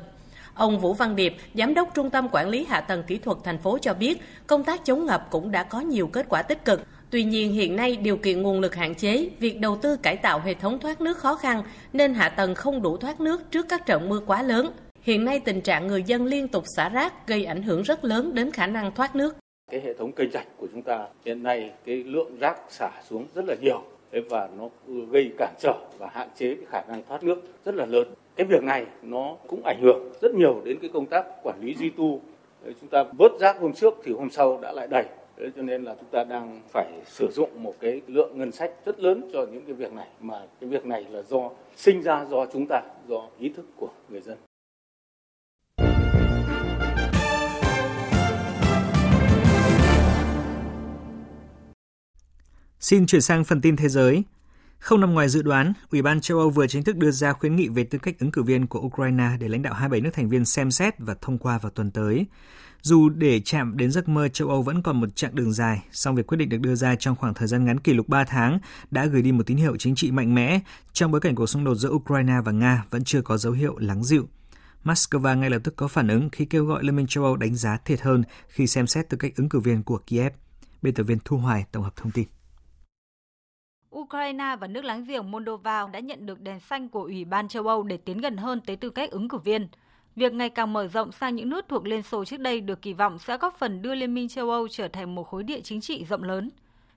Ông 0.54 0.78
Vũ 0.78 0.94
Văn 0.94 1.16
Điệp, 1.16 1.36
Giám 1.54 1.74
đốc 1.74 1.94
Trung 1.94 2.10
tâm 2.10 2.28
Quản 2.32 2.48
lý 2.48 2.64
Hạ 2.68 2.80
tầng 2.80 3.02
Kỹ 3.02 3.18
thuật 3.18 3.38
thành 3.44 3.58
phố 3.58 3.78
cho 3.78 3.94
biết, 3.94 4.22
công 4.46 4.64
tác 4.64 4.84
chống 4.84 5.06
ngập 5.06 5.26
cũng 5.30 5.50
đã 5.50 5.62
có 5.62 5.80
nhiều 5.80 6.06
kết 6.06 6.26
quả 6.28 6.42
tích 6.42 6.64
cực. 6.64 6.82
Tuy 7.10 7.24
nhiên 7.24 7.52
hiện 7.52 7.76
nay 7.76 7.96
điều 7.96 8.16
kiện 8.16 8.42
nguồn 8.42 8.60
lực 8.60 8.74
hạn 8.74 8.94
chế, 8.94 9.30
việc 9.40 9.60
đầu 9.60 9.76
tư 9.82 9.96
cải 9.96 10.16
tạo 10.16 10.40
hệ 10.40 10.54
thống 10.54 10.78
thoát 10.78 11.00
nước 11.00 11.18
khó 11.18 11.34
khăn 11.34 11.62
nên 11.92 12.14
hạ 12.14 12.28
tầng 12.28 12.54
không 12.54 12.82
đủ 12.82 12.96
thoát 12.96 13.20
nước 13.20 13.50
trước 13.50 13.66
các 13.68 13.86
trận 13.86 14.08
mưa 14.08 14.20
quá 14.26 14.42
lớn. 14.42 14.70
Hiện 15.08 15.24
nay 15.24 15.40
tình 15.44 15.60
trạng 15.60 15.86
người 15.86 16.02
dân 16.02 16.24
liên 16.24 16.48
tục 16.48 16.64
xả 16.76 16.88
rác 16.88 17.26
gây 17.26 17.44
ảnh 17.44 17.62
hưởng 17.62 17.82
rất 17.82 18.04
lớn 18.04 18.34
đến 18.34 18.50
khả 18.50 18.66
năng 18.66 18.94
thoát 18.94 19.16
nước. 19.16 19.36
Cái 19.70 19.80
hệ 19.80 19.94
thống 19.94 20.12
kênh 20.12 20.30
rạch 20.30 20.46
của 20.56 20.66
chúng 20.72 20.82
ta 20.82 21.06
hiện 21.24 21.42
nay 21.42 21.70
cái 21.84 22.04
lượng 22.04 22.38
rác 22.40 22.56
xả 22.68 22.90
xuống 23.08 23.26
rất 23.34 23.44
là 23.48 23.54
nhiều 23.60 23.82
và 24.28 24.48
nó 24.58 24.68
gây 25.10 25.30
cản 25.38 25.54
trở 25.60 25.74
và 25.98 26.08
hạn 26.12 26.28
chế 26.36 26.54
cái 26.54 26.64
khả 26.68 26.82
năng 26.88 27.02
thoát 27.08 27.22
nước 27.22 27.42
rất 27.64 27.74
là 27.74 27.86
lớn. 27.86 28.08
Cái 28.36 28.46
việc 28.46 28.62
này 28.62 28.86
nó 29.02 29.36
cũng 29.46 29.62
ảnh 29.64 29.80
hưởng 29.82 30.12
rất 30.20 30.34
nhiều 30.34 30.62
đến 30.64 30.78
cái 30.80 30.90
công 30.94 31.06
tác 31.06 31.26
quản 31.42 31.60
lý 31.60 31.74
duy 31.74 31.90
tu. 31.90 32.20
Chúng 32.80 32.88
ta 32.90 33.04
vớt 33.18 33.32
rác 33.40 33.60
hôm 33.60 33.72
trước 33.72 33.94
thì 34.04 34.12
hôm 34.12 34.30
sau 34.30 34.58
đã 34.62 34.72
lại 34.72 34.86
đầy. 34.86 35.04
Thế 35.36 35.46
cho 35.56 35.62
nên 35.62 35.84
là 35.84 35.94
chúng 36.00 36.10
ta 36.10 36.24
đang 36.24 36.60
phải 36.72 36.92
sử 37.04 37.28
dụng 37.30 37.50
một 37.62 37.74
cái 37.80 38.00
lượng 38.06 38.38
ngân 38.38 38.52
sách 38.52 38.72
rất 38.84 39.00
lớn 39.00 39.30
cho 39.32 39.46
những 39.52 39.64
cái 39.64 39.74
việc 39.74 39.92
này 39.92 40.08
mà 40.20 40.40
cái 40.60 40.70
việc 40.70 40.86
này 40.86 41.06
là 41.10 41.22
do 41.22 41.50
sinh 41.76 42.02
ra 42.02 42.24
do 42.30 42.46
chúng 42.52 42.66
ta, 42.66 42.82
do 43.08 43.28
ý 43.38 43.48
thức 43.48 43.64
của 43.76 43.88
người 44.08 44.20
dân. 44.20 44.38
Xin 52.80 53.06
chuyển 53.06 53.20
sang 53.20 53.44
phần 53.44 53.60
tin 53.60 53.76
thế 53.76 53.88
giới. 53.88 54.24
Không 54.78 55.00
nằm 55.00 55.14
ngoài 55.14 55.28
dự 55.28 55.42
đoán, 55.42 55.72
Ủy 55.90 56.02
ban 56.02 56.20
châu 56.20 56.38
Âu 56.38 56.50
vừa 56.50 56.66
chính 56.66 56.84
thức 56.84 56.96
đưa 56.96 57.10
ra 57.10 57.32
khuyến 57.32 57.56
nghị 57.56 57.68
về 57.68 57.84
tư 57.84 57.98
cách 57.98 58.18
ứng 58.18 58.30
cử 58.30 58.42
viên 58.42 58.66
của 58.66 58.80
Ukraine 58.80 59.28
để 59.40 59.48
lãnh 59.48 59.62
đạo 59.62 59.74
27 59.74 60.00
nước 60.00 60.10
thành 60.12 60.28
viên 60.28 60.44
xem 60.44 60.70
xét 60.70 60.94
và 60.98 61.14
thông 61.20 61.38
qua 61.38 61.58
vào 61.58 61.70
tuần 61.70 61.90
tới. 61.90 62.26
Dù 62.82 63.08
để 63.08 63.40
chạm 63.40 63.76
đến 63.76 63.90
giấc 63.90 64.08
mơ 64.08 64.28
châu 64.28 64.48
Âu 64.48 64.62
vẫn 64.62 64.82
còn 64.82 65.00
một 65.00 65.16
chặng 65.16 65.34
đường 65.34 65.52
dài, 65.52 65.82
song 65.92 66.14
việc 66.14 66.26
quyết 66.26 66.36
định 66.36 66.48
được 66.48 66.60
đưa 66.60 66.74
ra 66.74 66.94
trong 66.94 67.16
khoảng 67.16 67.34
thời 67.34 67.48
gian 67.48 67.64
ngắn 67.64 67.80
kỷ 67.80 67.92
lục 67.92 68.08
3 68.08 68.24
tháng 68.24 68.58
đã 68.90 69.06
gửi 69.06 69.22
đi 69.22 69.32
một 69.32 69.46
tín 69.46 69.56
hiệu 69.56 69.76
chính 69.76 69.94
trị 69.94 70.10
mạnh 70.10 70.34
mẽ 70.34 70.60
trong 70.92 71.10
bối 71.10 71.20
cảnh 71.20 71.34
cuộc 71.34 71.46
xung 71.46 71.64
đột 71.64 71.74
giữa 71.74 71.90
Ukraine 71.90 72.34
và 72.44 72.52
Nga 72.52 72.84
vẫn 72.90 73.04
chưa 73.04 73.22
có 73.22 73.38
dấu 73.38 73.52
hiệu 73.52 73.78
lắng 73.78 74.04
dịu. 74.04 74.28
Moscow 74.84 75.38
ngay 75.38 75.50
lập 75.50 75.60
tức 75.64 75.76
có 75.76 75.88
phản 75.88 76.08
ứng 76.08 76.30
khi 76.30 76.44
kêu 76.44 76.64
gọi 76.64 76.84
Liên 76.84 76.96
minh 76.96 77.06
châu 77.06 77.24
Âu 77.24 77.36
đánh 77.36 77.54
giá 77.54 77.76
thiệt 77.84 78.00
hơn 78.00 78.22
khi 78.48 78.66
xem 78.66 78.86
xét 78.86 79.08
tư 79.08 79.16
cách 79.16 79.32
ứng 79.36 79.48
cử 79.48 79.60
viên 79.60 79.82
của 79.82 79.98
Kiev. 80.06 80.32
Biên 80.82 80.94
tập 80.94 81.02
viên 81.02 81.18
Thu 81.24 81.36
Hoài 81.36 81.64
tổng 81.72 81.82
hợp 81.82 81.96
thông 81.96 82.10
tin. 82.10 82.28
Ukraine 83.96 84.56
và 84.60 84.66
nước 84.66 84.84
láng 84.84 85.04
giềng 85.04 85.30
Moldova 85.30 85.86
đã 85.92 86.00
nhận 86.00 86.26
được 86.26 86.40
đèn 86.40 86.60
xanh 86.60 86.88
của 86.88 87.02
Ủy 87.02 87.24
ban 87.24 87.48
châu 87.48 87.66
Âu 87.66 87.82
để 87.82 87.96
tiến 87.96 88.18
gần 88.18 88.36
hơn 88.36 88.60
tới 88.60 88.76
tư 88.76 88.90
cách 88.90 89.10
ứng 89.10 89.28
cử 89.28 89.38
viên. 89.38 89.68
Việc 90.16 90.32
ngày 90.32 90.50
càng 90.50 90.72
mở 90.72 90.88
rộng 90.88 91.12
sang 91.12 91.36
những 91.36 91.48
nước 91.48 91.64
thuộc 91.68 91.86
Liên 91.86 92.02
Xô 92.02 92.24
trước 92.24 92.40
đây 92.40 92.60
được 92.60 92.82
kỳ 92.82 92.92
vọng 92.92 93.18
sẽ 93.18 93.38
góp 93.38 93.58
phần 93.58 93.82
đưa 93.82 93.94
Liên 93.94 94.14
minh 94.14 94.28
châu 94.28 94.50
Âu 94.50 94.68
trở 94.68 94.88
thành 94.88 95.14
một 95.14 95.22
khối 95.22 95.42
địa 95.42 95.60
chính 95.60 95.80
trị 95.80 96.04
rộng 96.04 96.22
lớn. 96.22 96.50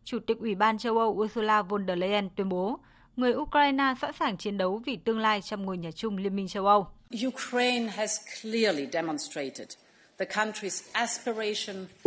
Chủ 0.04 0.20
tịch 0.20 0.40
Ủy 0.40 0.56
ban 0.56 0.78
châu 0.78 0.98
Âu 0.98 1.10
Ursula 1.10 1.62
von 1.62 1.88
der 1.88 1.98
Leyen 1.98 2.30
tuyên 2.36 2.50
bố, 2.50 2.80
người 3.16 3.34
Ukraine 3.34 3.94
sẵn 4.02 4.14
sàng 4.14 4.38
chiến 4.38 4.58
đấu 4.58 4.82
vì 4.86 4.96
tương 4.96 5.20
lai 5.20 5.42
trong 5.42 5.66
ngôi 5.66 5.78
nhà 5.78 5.92
chung 5.92 6.18
Liên 6.18 6.36
minh 6.36 6.48
châu 6.48 6.68
Âu. 6.68 6.88
Ukraine 7.28 7.88
has 7.88 8.20
clearly 8.42 8.88
demonstrated 8.92 9.68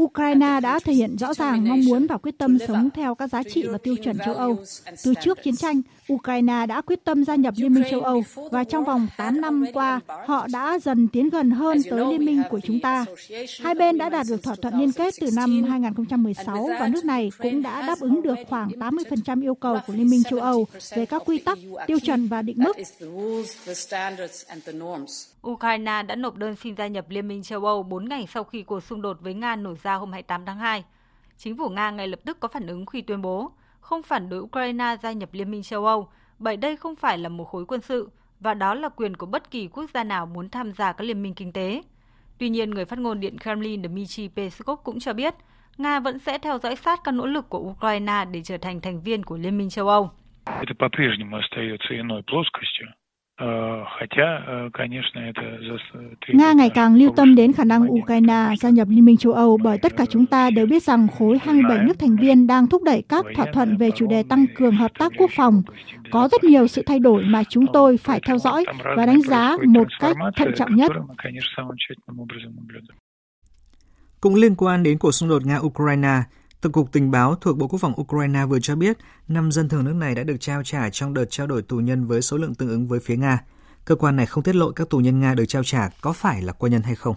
Ukraine 0.03 0.61
đã 0.61 0.79
thể 0.85 0.93
hiện 0.93 1.17
rõ 1.17 1.35
ràng 1.35 1.69
mong 1.69 1.81
muốn 1.85 2.07
và 2.07 2.19
quyết 2.19 2.39
tâm 2.39 2.59
sống 2.69 2.91
theo 2.95 3.15
các 3.15 3.27
giá 3.27 3.43
trị 3.43 3.63
và 3.67 3.79
tiêu 3.79 3.97
chuẩn 3.97 4.19
châu 4.19 4.35
Âu. 4.35 4.57
Từ 5.05 5.15
trước 5.23 5.43
chiến 5.43 5.57
tranh, 5.57 5.83
Ukraine 6.13 6.67
đã 6.67 6.81
quyết 6.81 7.05
tâm 7.05 7.25
gia 7.25 7.35
nhập 7.35 7.55
Liên 7.57 7.75
minh 7.75 7.85
châu 7.91 8.01
Âu 8.01 8.23
và 8.51 8.65
trong 8.65 8.85
vòng 8.85 9.09
8 9.17 9.41
năm 9.41 9.65
qua, 9.73 10.01
họ 10.27 10.47
đã 10.53 10.79
dần 10.79 11.09
tiến 11.09 11.31
gần 11.31 11.51
hơn 11.51 11.79
tới 11.91 12.05
Liên 12.11 12.25
minh 12.25 12.43
của 12.51 12.61
chúng 12.61 12.81
ta. 12.81 13.05
Hai 13.61 13.75
bên 13.75 13.99
đã 13.99 14.09
đạt 14.09 14.27
được 14.29 14.43
thỏa 14.43 14.55
thuận 14.63 14.79
liên 14.81 14.93
kết 14.93 15.15
từ 15.21 15.31
năm 15.37 15.63
2016 15.63 16.69
và 16.81 16.89
nước 16.89 17.05
này 17.05 17.31
cũng 17.39 17.63
đã 17.63 17.83
đáp 17.87 18.01
ứng 18.01 18.23
được 18.23 18.39
khoảng 18.49 18.69
80% 18.69 19.43
yêu 19.43 19.55
cầu 19.55 19.79
của 19.87 19.93
Liên 19.93 20.11
minh 20.11 20.23
châu 20.23 20.41
Âu 20.41 20.67
về 20.97 21.07
các 21.07 21.23
quy 21.27 21.39
tắc, 21.39 21.59
tiêu 21.87 21.99
chuẩn 22.01 22.29
và 22.29 22.43
định 22.43 22.57
mức. 22.59 22.77
Ukraine 25.48 26.04
đã 26.04 26.16
nộp 26.16 26.36
đơn 26.36 26.56
xin 26.56 26.76
gia 26.76 26.88
nhập 26.88 27.06
Liên 27.10 27.28
minh 27.28 27.44
châu 27.44 27.66
Âu 27.66 27.84
4 27.84 27.90
4 27.90 28.10
ngày 28.10 28.28
sau 28.28 28.44
khi 28.44 28.64
cuộc 28.64 28.80
xung 28.80 29.02
đột 29.02 29.18
với 29.22 29.34
Nga 29.34 29.56
nổ 29.56 29.76
ra 29.84 29.96
hôm 29.96 30.12
28 30.12 30.46
tháng 30.46 30.58
2. 30.58 30.84
Chính 31.38 31.58
phủ 31.58 31.70
Nga 31.70 31.92
ngay 31.92 32.08
lập 32.08 32.20
tức 32.26 32.40
có 32.40 32.48
phản 32.48 32.68
ứng 32.68 32.86
khi 32.86 33.02
tuyên 33.02 33.22
bố 33.22 33.52
không 33.80 34.04
phản 34.04 34.30
đối 34.30 34.40
Ukraine 34.40 34.96
gia 35.04 35.12
nhập 35.12 35.30
Liên 35.34 35.52
minh 35.52 35.64
châu 35.64 35.86
Âu, 35.86 36.10
bởi 36.40 36.58
đây 36.58 36.78
không 36.78 36.96
phải 36.96 37.18
là 37.18 37.30
một 37.30 37.44
khối 37.44 37.66
quân 37.66 37.82
sự 37.82 38.10
và 38.40 38.54
đó 38.54 38.74
là 38.74 38.90
quyền 38.90 39.16
của 39.16 39.26
bất 39.26 39.52
kỳ 39.52 39.68
quốc 39.68 39.90
gia 39.94 40.04
nào 40.04 40.26
muốn 40.26 40.50
tham 40.50 40.72
gia 40.72 40.94
các 40.94 41.04
liên 41.04 41.24
minh 41.24 41.34
kinh 41.34 41.52
tế. 41.52 41.82
Tuy 42.38 42.50
nhiên, 42.50 42.72
người 42.72 42.86
phát 42.86 43.00
ngôn 43.00 43.20
Điện 43.20 43.40
Kremlin 43.40 43.84
Dmitry 43.84 44.28
Peskov 44.28 44.80
cũng 44.84 45.00
cho 45.00 45.14
biết 45.14 45.34
Nga 45.78 46.00
vẫn 46.00 46.20
sẽ 46.20 46.38
theo 46.38 46.60
dõi 46.60 46.76
sát 46.76 47.00
các 47.04 47.12
nỗ 47.12 47.26
lực 47.26 47.50
của 47.50 47.60
Ukraine 47.60 48.26
để 48.32 48.42
trở 48.44 48.58
thành 48.58 48.82
thành 48.82 49.02
viên 49.02 49.24
của 49.24 49.38
Liên 49.38 49.58
minh 49.58 49.70
châu 49.70 49.88
Âu. 49.88 50.10
Это 50.46 50.74
по-прежнему 50.80 51.38
остается 51.38 51.90
иной 52.02 52.22
плоскостью. 52.28 52.88
Э, 53.37 53.47
э, 54.17 54.69
Nga 56.29 56.53
ngày 56.53 56.71
càng 56.71 56.95
lưu 56.95 57.13
tâm 57.17 57.35
đến 57.35 57.53
khả 57.53 57.65
năng 57.65 57.93
Ukraine 57.93 58.55
gia 58.61 58.71
nhập 58.71 58.89
Liên 58.91 59.05
minh 59.05 59.17
châu 59.17 59.33
Âu 59.33 59.59
bởi 59.63 59.79
tất 59.79 59.97
cả 59.97 60.05
chúng 60.11 60.27
ta 60.27 60.51
đều 60.51 60.67
biết 60.67 60.83
rằng 60.83 61.09
khối 61.19 61.39
27 61.43 61.79
nước 61.87 61.99
thành 61.99 62.17
viên 62.17 62.47
đang 62.47 62.67
thúc 62.67 62.83
đẩy 62.83 63.03
các 63.09 63.25
thỏa 63.37 63.47
thuận 63.53 63.77
về 63.77 63.91
chủ 63.91 64.07
đề 64.07 64.23
tăng 64.23 64.47
cường 64.55 64.75
hợp 64.75 64.91
tác 64.99 65.13
quốc 65.19 65.31
phòng. 65.37 65.63
Có 66.11 66.29
rất 66.33 66.45
nhiều 66.45 66.67
sự 66.67 66.83
thay 66.87 66.99
đổi 66.99 67.25
mà 67.25 67.43
chúng 67.49 67.67
tôi 67.73 67.97
phải 67.97 68.21
theo 68.27 68.39
dõi 68.39 68.65
và 68.97 69.07
đánh 69.07 69.21
giá 69.23 69.57
một 69.67 69.89
cách 70.01 70.17
thận 70.37 70.53
trọng 70.57 70.77
nhất. 70.77 70.93
Cũng 74.21 74.35
liên 74.35 74.55
quan 74.55 74.83
đến 74.83 74.99
cuộc 74.99 75.13
xung 75.13 75.29
đột 75.29 75.43
Nga-Ukraine, 75.43 76.21
Tổng 76.65 76.73
cục 76.73 76.93
Tình 76.93 77.11
báo 77.11 77.35
thuộc 77.35 77.59
Bộ 77.59 77.69
Quốc 77.69 77.79
phòng 77.79 78.01
Ukraine 78.01 78.47
vừa 78.47 78.61
cho 78.61 78.77
biết, 78.77 78.99
năm 79.29 79.53
dân 79.53 79.69
thường 79.69 79.85
nước 79.85 79.93
này 79.93 80.15
đã 80.15 80.23
được 80.23 80.37
trao 80.41 80.63
trả 80.63 80.91
trong 80.91 81.15
đợt 81.15 81.25
trao 81.31 81.47
đổi 81.47 81.63
tù 81.63 81.77
nhân 81.77 82.07
với 82.07 82.23
số 82.23 82.37
lượng 82.37 82.55
tương 82.55 82.69
ứng 82.69 82.89
với 82.89 83.01
phía 83.01 83.17
Nga. 83.17 83.39
Cơ 83.85 83.95
quan 83.95 84.17
này 84.17 84.27
không 84.27 84.45
tiết 84.45 84.55
lộ 84.55 84.73
các 84.73 84.91
tù 84.91 84.99
nhân 84.99 85.21
Nga 85.21 85.35
được 85.35 85.45
trao 85.49 85.65
trả 85.65 85.89
có 86.01 86.13
phải 86.13 86.43
là 86.43 86.53
quân 86.53 86.73
nhân 86.73 86.83
hay 86.83 86.95
không. 86.95 87.17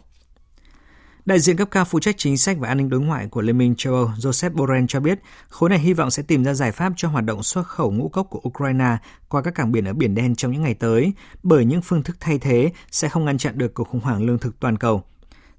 Đại 1.25 1.39
diện 1.39 1.57
cấp 1.57 1.67
cao 1.71 1.85
phụ 1.85 1.99
trách 1.99 2.15
chính 2.17 2.37
sách 2.37 2.57
và 2.59 2.67
an 2.67 2.77
ninh 2.77 2.89
đối 2.89 2.99
ngoại 2.99 3.27
của 3.27 3.41
Liên 3.41 3.57
minh 3.57 3.75
châu 3.77 3.93
Âu 3.93 4.11
Joseph 4.17 4.53
Borrell 4.53 4.85
cho 4.87 4.99
biết, 4.99 5.19
khối 5.49 5.69
này 5.69 5.79
hy 5.79 5.93
vọng 5.93 6.11
sẽ 6.11 6.23
tìm 6.23 6.43
ra 6.43 6.53
giải 6.53 6.71
pháp 6.71 6.93
cho 6.95 7.09
hoạt 7.09 7.25
động 7.25 7.43
xuất 7.43 7.67
khẩu 7.67 7.91
ngũ 7.91 8.09
cốc 8.09 8.27
của 8.29 8.41
Ukraine 8.47 8.97
qua 9.29 9.41
các 9.41 9.55
cảng 9.55 9.71
biển 9.71 9.85
ở 9.85 9.93
Biển 9.93 10.15
Đen 10.15 10.35
trong 10.35 10.51
những 10.51 10.61
ngày 10.61 10.73
tới, 10.73 11.13
bởi 11.43 11.65
những 11.65 11.81
phương 11.81 12.03
thức 12.03 12.17
thay 12.19 12.39
thế 12.39 12.71
sẽ 12.91 13.09
không 13.09 13.25
ngăn 13.25 13.37
chặn 13.37 13.57
được 13.57 13.73
cuộc 13.73 13.87
khủng 13.87 14.01
hoảng 14.01 14.25
lương 14.25 14.39
thực 14.39 14.59
toàn 14.59 14.77
cầu– 14.77 15.03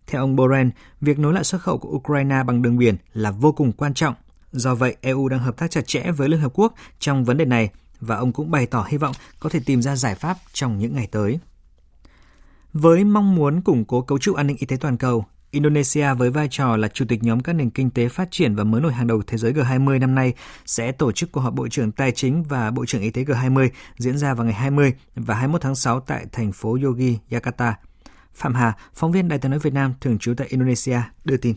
theo 0.08 0.20
ông 0.20 0.36
Borrell, 0.36 0.68
việc 1.00 1.18
nối 1.18 1.34
lại 1.34 1.44
xuất 1.44 1.62
khẩu 1.62 1.78
của 1.78 1.88
Ukraine 1.88 2.42
bằng 2.46 2.62
đường 2.62 2.78
biển 2.78 2.96
là 3.12 3.30
vô 3.30 3.52
cùng 3.52 3.72
quan 3.72 3.94
trọng. 3.94 4.14
Do 4.52 4.74
vậy, 4.74 4.96
EU 5.00 5.28
đang 5.28 5.40
hợp 5.40 5.56
tác 5.56 5.70
chặt 5.70 5.86
chẽ 5.86 6.10
với 6.16 6.28
Liên 6.28 6.40
Hợp 6.40 6.52
Quốc 6.54 6.74
trong 6.98 7.24
vấn 7.24 7.36
đề 7.36 7.44
này 7.44 7.70
và 8.00 8.16
ông 8.16 8.32
cũng 8.32 8.50
bày 8.50 8.66
tỏ 8.66 8.86
hy 8.88 8.98
vọng 8.98 9.14
có 9.40 9.48
thể 9.48 9.60
tìm 9.66 9.82
ra 9.82 9.96
giải 9.96 10.14
pháp 10.14 10.36
trong 10.52 10.78
những 10.78 10.94
ngày 10.94 11.06
tới. 11.06 11.38
Với 12.72 13.04
mong 13.04 13.34
muốn 13.34 13.60
củng 13.60 13.84
cố 13.84 14.00
cấu 14.00 14.18
trúc 14.18 14.36
an 14.36 14.46
ninh 14.46 14.56
y 14.56 14.66
tế 14.66 14.76
toàn 14.76 14.96
cầu, 14.96 15.24
Indonesia 15.50 16.14
với 16.14 16.30
vai 16.30 16.48
trò 16.50 16.76
là 16.76 16.88
chủ 16.88 17.04
tịch 17.08 17.22
nhóm 17.22 17.40
các 17.40 17.52
nền 17.52 17.70
kinh 17.70 17.90
tế 17.90 18.08
phát 18.08 18.28
triển 18.30 18.54
và 18.54 18.64
mới 18.64 18.80
nổi 18.80 18.92
hàng 18.92 19.06
đầu 19.06 19.22
thế 19.26 19.38
giới 19.38 19.52
G20 19.52 19.98
năm 19.98 20.14
nay 20.14 20.34
sẽ 20.66 20.92
tổ 20.92 21.12
chức 21.12 21.32
cuộc 21.32 21.40
họp 21.40 21.54
Bộ 21.54 21.68
trưởng 21.68 21.92
Tài 21.92 22.12
chính 22.12 22.42
và 22.42 22.70
Bộ 22.70 22.86
trưởng 22.86 23.02
Y 23.02 23.10
tế 23.10 23.24
G20 23.24 23.68
diễn 23.98 24.18
ra 24.18 24.34
vào 24.34 24.44
ngày 24.44 24.54
20 24.54 24.92
và 25.14 25.34
21 25.34 25.60
tháng 25.60 25.74
6 25.74 26.00
tại 26.00 26.26
thành 26.32 26.52
phố 26.52 26.78
Yogi, 26.82 27.14
Jakarta. 27.30 27.72
Phạm 28.38 28.54
Hà, 28.54 28.72
phóng 28.94 29.12
viên 29.12 29.28
Đài 29.28 29.38
tiếng 29.38 29.50
nói 29.50 29.60
Việt 29.60 29.72
Nam 29.72 29.94
thường 30.00 30.18
trú 30.18 30.34
tại 30.36 30.46
Indonesia 30.50 30.98
đưa 31.24 31.36
tin. 31.36 31.54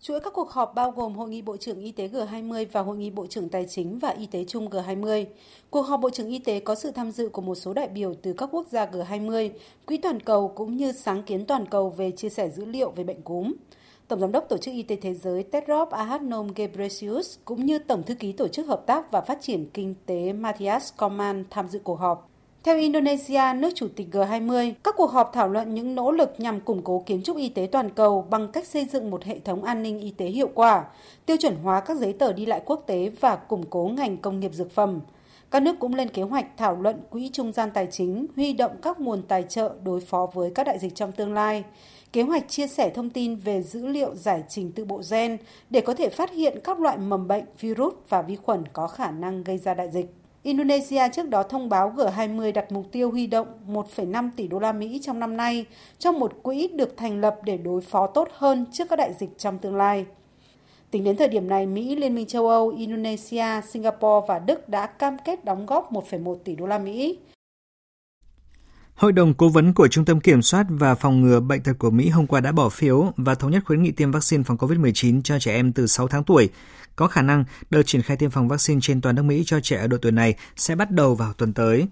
Chuỗi 0.00 0.20
các 0.20 0.32
cuộc 0.32 0.50
họp 0.50 0.74
bao 0.74 0.90
gồm 0.90 1.14
Hội 1.14 1.28
nghị 1.28 1.42
Bộ 1.42 1.56
trưởng 1.56 1.80
Y 1.80 1.92
tế 1.92 2.08
G20 2.08 2.66
và 2.72 2.80
Hội 2.80 2.96
nghị 2.96 3.10
Bộ 3.10 3.26
trưởng 3.26 3.48
Tài 3.48 3.66
chính 3.68 3.98
và 3.98 4.08
Y 4.08 4.26
tế 4.26 4.44
chung 4.44 4.68
G20. 4.68 5.24
Cuộc 5.70 5.82
họp 5.82 6.00
Bộ 6.00 6.10
trưởng 6.10 6.28
Y 6.28 6.38
tế 6.38 6.60
có 6.60 6.74
sự 6.74 6.90
tham 6.90 7.10
dự 7.10 7.28
của 7.28 7.42
một 7.42 7.54
số 7.54 7.72
đại 7.72 7.88
biểu 7.88 8.14
từ 8.22 8.32
các 8.32 8.48
quốc 8.52 8.66
gia 8.70 8.86
G20, 8.86 9.50
Quỹ 9.86 9.96
toàn 9.96 10.20
cầu 10.20 10.48
cũng 10.48 10.76
như 10.76 10.92
sáng 10.92 11.22
kiến 11.22 11.46
toàn 11.46 11.66
cầu 11.66 11.90
về 11.90 12.10
chia 12.10 12.28
sẻ 12.28 12.50
dữ 12.50 12.64
liệu 12.64 12.90
về 12.90 13.04
bệnh 13.04 13.22
cúm. 13.22 13.54
Tổng 14.08 14.20
giám 14.20 14.32
đốc 14.32 14.48
Tổ 14.48 14.56
chức 14.56 14.74
Y 14.74 14.82
tế 14.82 14.96
Thế 14.96 15.14
giới 15.14 15.42
Tedros 15.42 15.90
Adhanom 15.90 16.52
Ghebreyesus 16.54 17.38
cũng 17.44 17.66
như 17.66 17.78
Tổng 17.78 18.02
thư 18.02 18.14
ký 18.14 18.32
Tổ 18.32 18.48
chức 18.48 18.66
Hợp 18.66 18.82
tác 18.86 19.12
và 19.12 19.20
Phát 19.20 19.38
triển 19.40 19.70
Kinh 19.74 19.94
tế 20.06 20.32
Matthias 20.32 20.92
Koman 20.96 21.44
tham 21.50 21.68
dự 21.68 21.80
cuộc 21.84 21.96
họp. 21.96 22.27
Theo 22.68 22.78
Indonesia, 22.78 23.42
nước 23.56 23.70
chủ 23.74 23.88
tịch 23.96 24.06
G20, 24.12 24.72
các 24.84 24.94
cuộc 24.96 25.10
họp 25.10 25.30
thảo 25.34 25.48
luận 25.48 25.74
những 25.74 25.94
nỗ 25.94 26.12
lực 26.12 26.34
nhằm 26.38 26.60
củng 26.60 26.82
cố 26.82 27.02
kiến 27.06 27.22
trúc 27.22 27.36
y 27.36 27.48
tế 27.48 27.68
toàn 27.72 27.90
cầu 27.90 28.26
bằng 28.30 28.48
cách 28.52 28.66
xây 28.66 28.84
dựng 28.84 29.10
một 29.10 29.24
hệ 29.24 29.38
thống 29.38 29.64
an 29.64 29.82
ninh 29.82 30.00
y 30.00 30.10
tế 30.10 30.26
hiệu 30.26 30.50
quả, 30.54 30.84
tiêu 31.26 31.36
chuẩn 31.36 31.56
hóa 31.62 31.80
các 31.80 31.96
giấy 31.96 32.12
tờ 32.12 32.32
đi 32.32 32.46
lại 32.46 32.62
quốc 32.64 32.82
tế 32.86 33.10
và 33.20 33.36
củng 33.36 33.64
cố 33.70 33.90
ngành 33.96 34.16
công 34.16 34.40
nghiệp 34.40 34.54
dược 34.54 34.70
phẩm. 34.70 35.00
Các 35.50 35.62
nước 35.62 35.76
cũng 35.78 35.94
lên 35.94 36.08
kế 36.08 36.22
hoạch 36.22 36.46
thảo 36.56 36.76
luận 36.82 37.00
quỹ 37.10 37.30
trung 37.32 37.52
gian 37.52 37.70
tài 37.74 37.86
chính, 37.90 38.26
huy 38.36 38.52
động 38.52 38.72
các 38.82 39.00
nguồn 39.00 39.22
tài 39.22 39.42
trợ 39.42 39.74
đối 39.84 40.00
phó 40.00 40.26
với 40.34 40.50
các 40.54 40.66
đại 40.66 40.78
dịch 40.78 40.94
trong 40.94 41.12
tương 41.12 41.34
lai, 41.34 41.64
kế 42.12 42.22
hoạch 42.22 42.48
chia 42.48 42.66
sẻ 42.66 42.90
thông 42.90 43.10
tin 43.10 43.36
về 43.36 43.62
dữ 43.62 43.86
liệu 43.86 44.14
giải 44.14 44.42
trình 44.48 44.72
tự 44.72 44.84
bộ 44.84 45.00
gen 45.10 45.38
để 45.70 45.80
có 45.80 45.94
thể 45.94 46.08
phát 46.08 46.30
hiện 46.30 46.58
các 46.64 46.80
loại 46.80 46.98
mầm 46.98 47.28
bệnh, 47.28 47.44
virus 47.60 47.94
và 48.08 48.22
vi 48.22 48.36
khuẩn 48.36 48.64
có 48.72 48.86
khả 48.86 49.10
năng 49.10 49.44
gây 49.44 49.58
ra 49.58 49.74
đại 49.74 49.90
dịch. 49.90 50.17
Indonesia 50.48 51.08
trước 51.12 51.28
đó 51.28 51.42
thông 51.42 51.68
báo 51.68 51.92
G20 51.96 52.52
đặt 52.52 52.72
mục 52.72 52.92
tiêu 52.92 53.10
huy 53.10 53.26
động 53.26 53.46
1,5 53.68 54.30
tỷ 54.36 54.48
đô 54.48 54.58
la 54.58 54.72
Mỹ 54.72 55.00
trong 55.02 55.20
năm 55.20 55.36
nay 55.36 55.66
trong 55.98 56.18
một 56.18 56.32
quỹ 56.42 56.68
được 56.68 56.96
thành 56.96 57.20
lập 57.20 57.36
để 57.44 57.58
đối 57.58 57.80
phó 57.80 58.06
tốt 58.06 58.28
hơn 58.32 58.66
trước 58.72 58.84
các 58.90 58.96
đại 58.96 59.12
dịch 59.18 59.38
trong 59.38 59.58
tương 59.58 59.76
lai. 59.76 60.06
Tính 60.90 61.04
đến 61.04 61.16
thời 61.16 61.28
điểm 61.28 61.48
này, 61.48 61.66
Mỹ, 61.66 61.96
Liên 61.96 62.14
minh 62.14 62.26
châu 62.26 62.48
Âu, 62.48 62.68
Indonesia, 62.68 63.60
Singapore 63.70 64.26
và 64.28 64.38
Đức 64.38 64.68
đã 64.68 64.86
cam 64.86 65.16
kết 65.24 65.44
đóng 65.44 65.66
góp 65.66 65.92
1,1 65.92 66.34
tỷ 66.34 66.56
đô 66.56 66.66
la 66.66 66.78
Mỹ. 66.78 67.18
Hội 68.94 69.12
đồng 69.12 69.34
cố 69.34 69.48
vấn 69.48 69.74
của 69.74 69.88
Trung 69.88 70.04
tâm 70.04 70.20
Kiểm 70.20 70.42
soát 70.42 70.66
và 70.68 70.94
Phòng 70.94 71.20
ngừa 71.20 71.40
Bệnh 71.40 71.62
tật 71.62 71.72
của 71.78 71.90
Mỹ 71.90 72.08
hôm 72.08 72.26
qua 72.26 72.40
đã 72.40 72.52
bỏ 72.52 72.68
phiếu 72.68 73.12
và 73.16 73.34
thống 73.34 73.50
nhất 73.50 73.62
khuyến 73.66 73.82
nghị 73.82 73.90
tiêm 73.90 74.10
vaccine 74.10 74.42
phòng 74.42 74.56
COVID-19 74.56 75.22
cho 75.22 75.38
trẻ 75.38 75.54
em 75.54 75.72
từ 75.72 75.86
6 75.86 76.08
tháng 76.08 76.24
tuổi. 76.24 76.48
Có 76.98 77.08
khả 77.08 77.22
năng 77.22 77.44
đợt 77.70 77.82
triển 77.82 78.02
khai 78.02 78.16
tiêm 78.16 78.30
phòng 78.30 78.48
vaccine 78.48 78.80
trên 78.82 79.00
toàn 79.00 79.14
nước 79.14 79.22
Mỹ 79.22 79.42
cho 79.46 79.60
trẻ 79.60 79.76
ở 79.76 79.86
độ 79.86 79.96
tuổi 80.02 80.12
này 80.12 80.34
sẽ 80.56 80.74
bắt 80.74 80.90
đầu 80.90 81.14
vào 81.14 81.32
tuần 81.32 81.52
tới. 81.52 81.86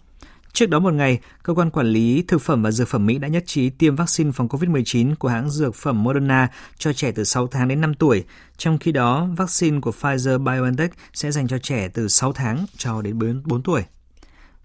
Trước 0.52 0.66
đó 0.66 0.78
một 0.78 0.94
ngày, 0.94 1.20
Cơ 1.42 1.54
quan 1.54 1.70
Quản 1.70 1.86
lý 1.86 2.24
Thực 2.28 2.42
phẩm 2.42 2.62
và 2.62 2.70
Dược 2.70 2.88
phẩm 2.88 3.06
Mỹ 3.06 3.18
đã 3.18 3.28
nhất 3.28 3.42
trí 3.46 3.70
tiêm 3.70 3.96
vaccine 3.96 4.32
phòng 4.32 4.48
COVID-19 4.48 5.14
của 5.14 5.28
hãng 5.28 5.50
dược 5.50 5.74
phẩm 5.74 6.02
Moderna 6.02 6.48
cho 6.78 6.92
trẻ 6.92 7.12
từ 7.12 7.24
6 7.24 7.46
tháng 7.46 7.68
đến 7.68 7.80
5 7.80 7.94
tuổi. 7.94 8.24
Trong 8.56 8.78
khi 8.78 8.92
đó, 8.92 9.28
vaccine 9.36 9.80
của 9.80 9.92
Pfizer-BioNTech 10.00 10.88
sẽ 11.14 11.30
dành 11.30 11.48
cho 11.48 11.58
trẻ 11.58 11.88
từ 11.88 12.08
6 12.08 12.32
tháng 12.32 12.66
cho 12.76 13.02
đến 13.02 13.18
4 13.44 13.62
tuổi. 13.62 13.82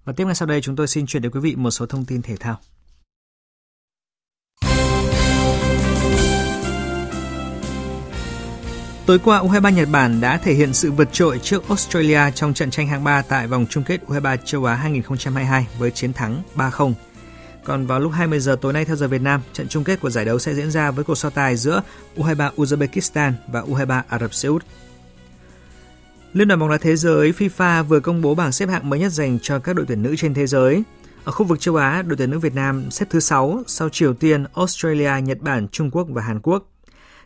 Và 0.05 0.13
tiếp 0.13 0.25
ngay 0.25 0.35
sau 0.35 0.47
đây 0.47 0.61
chúng 0.61 0.75
tôi 0.75 0.87
xin 0.87 1.05
chuyển 1.05 1.23
đến 1.23 1.31
quý 1.31 1.39
vị 1.39 1.55
một 1.55 1.71
số 1.71 1.85
thông 1.85 2.05
tin 2.05 2.21
thể 2.21 2.35
thao. 2.35 2.59
Tối 9.05 9.19
qua, 9.19 9.41
U23 9.41 9.69
Nhật 9.69 9.89
Bản 9.91 10.21
đã 10.21 10.37
thể 10.37 10.53
hiện 10.53 10.73
sự 10.73 10.91
vượt 10.91 11.09
trội 11.11 11.39
trước 11.39 11.67
Australia 11.67 12.19
trong 12.35 12.53
trận 12.53 12.71
tranh 12.71 12.87
hạng 12.87 13.03
3 13.03 13.21
tại 13.21 13.47
vòng 13.47 13.65
chung 13.69 13.83
kết 13.83 14.01
U23 14.07 14.37
châu 14.45 14.65
Á 14.65 14.75
2022 14.75 15.67
với 15.79 15.91
chiến 15.91 16.13
thắng 16.13 16.41
3-0. 16.55 16.93
Còn 17.63 17.85
vào 17.85 17.99
lúc 17.99 18.11
20 18.11 18.39
giờ 18.39 18.57
tối 18.61 18.73
nay 18.73 18.85
theo 18.85 18.95
giờ 18.95 19.07
Việt 19.07 19.21
Nam, 19.21 19.41
trận 19.53 19.67
chung 19.67 19.83
kết 19.83 20.01
của 20.01 20.09
giải 20.09 20.25
đấu 20.25 20.39
sẽ 20.39 20.53
diễn 20.53 20.71
ra 20.71 20.91
với 20.91 21.03
cuộc 21.03 21.15
so 21.15 21.29
tài 21.29 21.57
giữa 21.57 21.81
U23 22.15 22.51
Uzbekistan 22.55 23.31
và 23.47 23.61
U23 23.61 24.01
Ả 24.09 24.19
Rập 24.19 24.33
Xê 24.33 24.49
Út. 24.49 24.65
Liên 26.33 26.47
đoàn 26.47 26.59
bóng 26.59 26.69
đá 26.69 26.77
thế 26.77 26.95
giới 26.95 27.31
FIFA 27.31 27.83
vừa 27.83 27.99
công 27.99 28.21
bố 28.21 28.35
bảng 28.35 28.51
xếp 28.51 28.69
hạng 28.69 28.89
mới 28.89 28.99
nhất 28.99 29.11
dành 29.11 29.39
cho 29.41 29.59
các 29.59 29.75
đội 29.75 29.85
tuyển 29.85 30.01
nữ 30.01 30.15
trên 30.15 30.33
thế 30.33 30.47
giới. 30.47 30.83
Ở 31.23 31.31
khu 31.31 31.45
vực 31.45 31.59
châu 31.59 31.75
Á, 31.75 32.01
đội 32.01 32.17
tuyển 32.17 32.31
nữ 32.31 32.39
Việt 32.39 32.55
Nam 32.55 32.91
xếp 32.91 33.05
thứ 33.09 33.19
6 33.19 33.63
sau 33.67 33.89
Triều 33.89 34.13
Tiên, 34.13 34.45
Australia, 34.55 35.11
Nhật 35.23 35.37
Bản, 35.41 35.67
Trung 35.71 35.91
Quốc 35.91 36.07
và 36.09 36.21
Hàn 36.21 36.39
Quốc. 36.39 36.70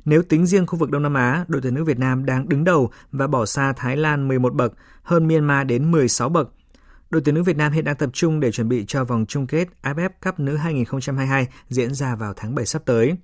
Nếu 0.05 0.21
tính 0.21 0.45
riêng 0.45 0.67
khu 0.67 0.79
vực 0.79 0.91
Đông 0.91 1.03
Nam 1.03 1.13
Á, 1.13 1.45
đội 1.47 1.61
tuyển 1.61 1.73
nữ 1.73 1.83
Việt 1.83 1.99
Nam 1.99 2.25
đang 2.25 2.49
đứng 2.49 2.63
đầu 2.63 2.89
và 3.11 3.27
bỏ 3.27 3.45
xa 3.45 3.73
Thái 3.73 3.97
Lan 3.97 4.27
11 4.27 4.53
bậc, 4.53 4.73
hơn 5.03 5.27
Myanmar 5.27 5.67
đến 5.67 5.91
16 5.91 6.29
bậc. 6.29 6.49
Đội 7.09 7.21
tuyển 7.25 7.35
nữ 7.35 7.43
Việt 7.43 7.57
Nam 7.57 7.71
hiện 7.71 7.85
đang 7.85 7.95
tập 7.95 8.09
trung 8.13 8.39
để 8.39 8.51
chuẩn 8.51 8.69
bị 8.69 8.85
cho 8.87 9.03
vòng 9.03 9.25
chung 9.27 9.47
kết 9.47 9.67
AFF 9.83 10.09
Cup 10.25 10.39
nữ 10.39 10.55
2022 10.55 11.47
diễn 11.69 11.93
ra 11.93 12.15
vào 12.15 12.33
tháng 12.33 12.55
7 12.55 12.65
sắp 12.65 12.81
tới. 12.85 13.15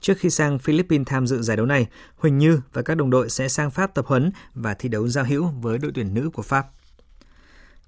Trước 0.00 0.14
khi 0.18 0.30
sang 0.30 0.58
Philippines 0.58 1.06
tham 1.06 1.26
dự 1.26 1.42
giải 1.42 1.56
đấu 1.56 1.66
này, 1.66 1.86
Huỳnh 2.16 2.38
Như 2.38 2.60
và 2.72 2.82
các 2.82 2.96
đồng 2.96 3.10
đội 3.10 3.30
sẽ 3.30 3.48
sang 3.48 3.70
Pháp 3.70 3.94
tập 3.94 4.06
huấn 4.06 4.30
và 4.54 4.74
thi 4.74 4.88
đấu 4.88 5.08
giao 5.08 5.24
hữu 5.24 5.46
với 5.46 5.78
đội 5.78 5.92
tuyển 5.94 6.14
nữ 6.14 6.30
của 6.32 6.42
Pháp. 6.42 6.66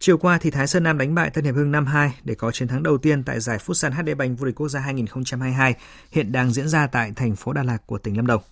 Chiều 0.00 0.18
qua 0.18 0.38
thì 0.38 0.50
Thái 0.50 0.66
Sơn 0.66 0.82
Nam 0.82 0.98
đánh 0.98 1.14
bại 1.14 1.30
Tân 1.30 1.44
Hiệp 1.44 1.54
Hưng 1.54 1.72
5-2 1.72 2.11
để 2.24 2.34
có 2.34 2.50
chiến 2.50 2.68
thắng 2.68 2.82
đầu 2.82 2.98
tiên 2.98 3.24
tại 3.24 3.40
giải 3.40 3.58
Futsal 3.66 3.90
HD 3.90 4.18
Bank 4.18 4.38
vô 4.38 4.46
địch 4.46 4.54
quốc 4.54 4.68
gia 4.68 4.80
2022 4.80 5.74
hiện 6.11 6.32
đang 6.32 6.52
diễn 6.52 6.68
ra 6.68 6.87
tại 6.87 7.12
thành 7.16 7.37
phố 7.37 7.52
Đà 7.52 7.62
Lạt 7.62 7.78
của 7.87 7.98
tỉnh 7.98 8.16
Lâm 8.16 8.26
Đồng. 8.26 8.42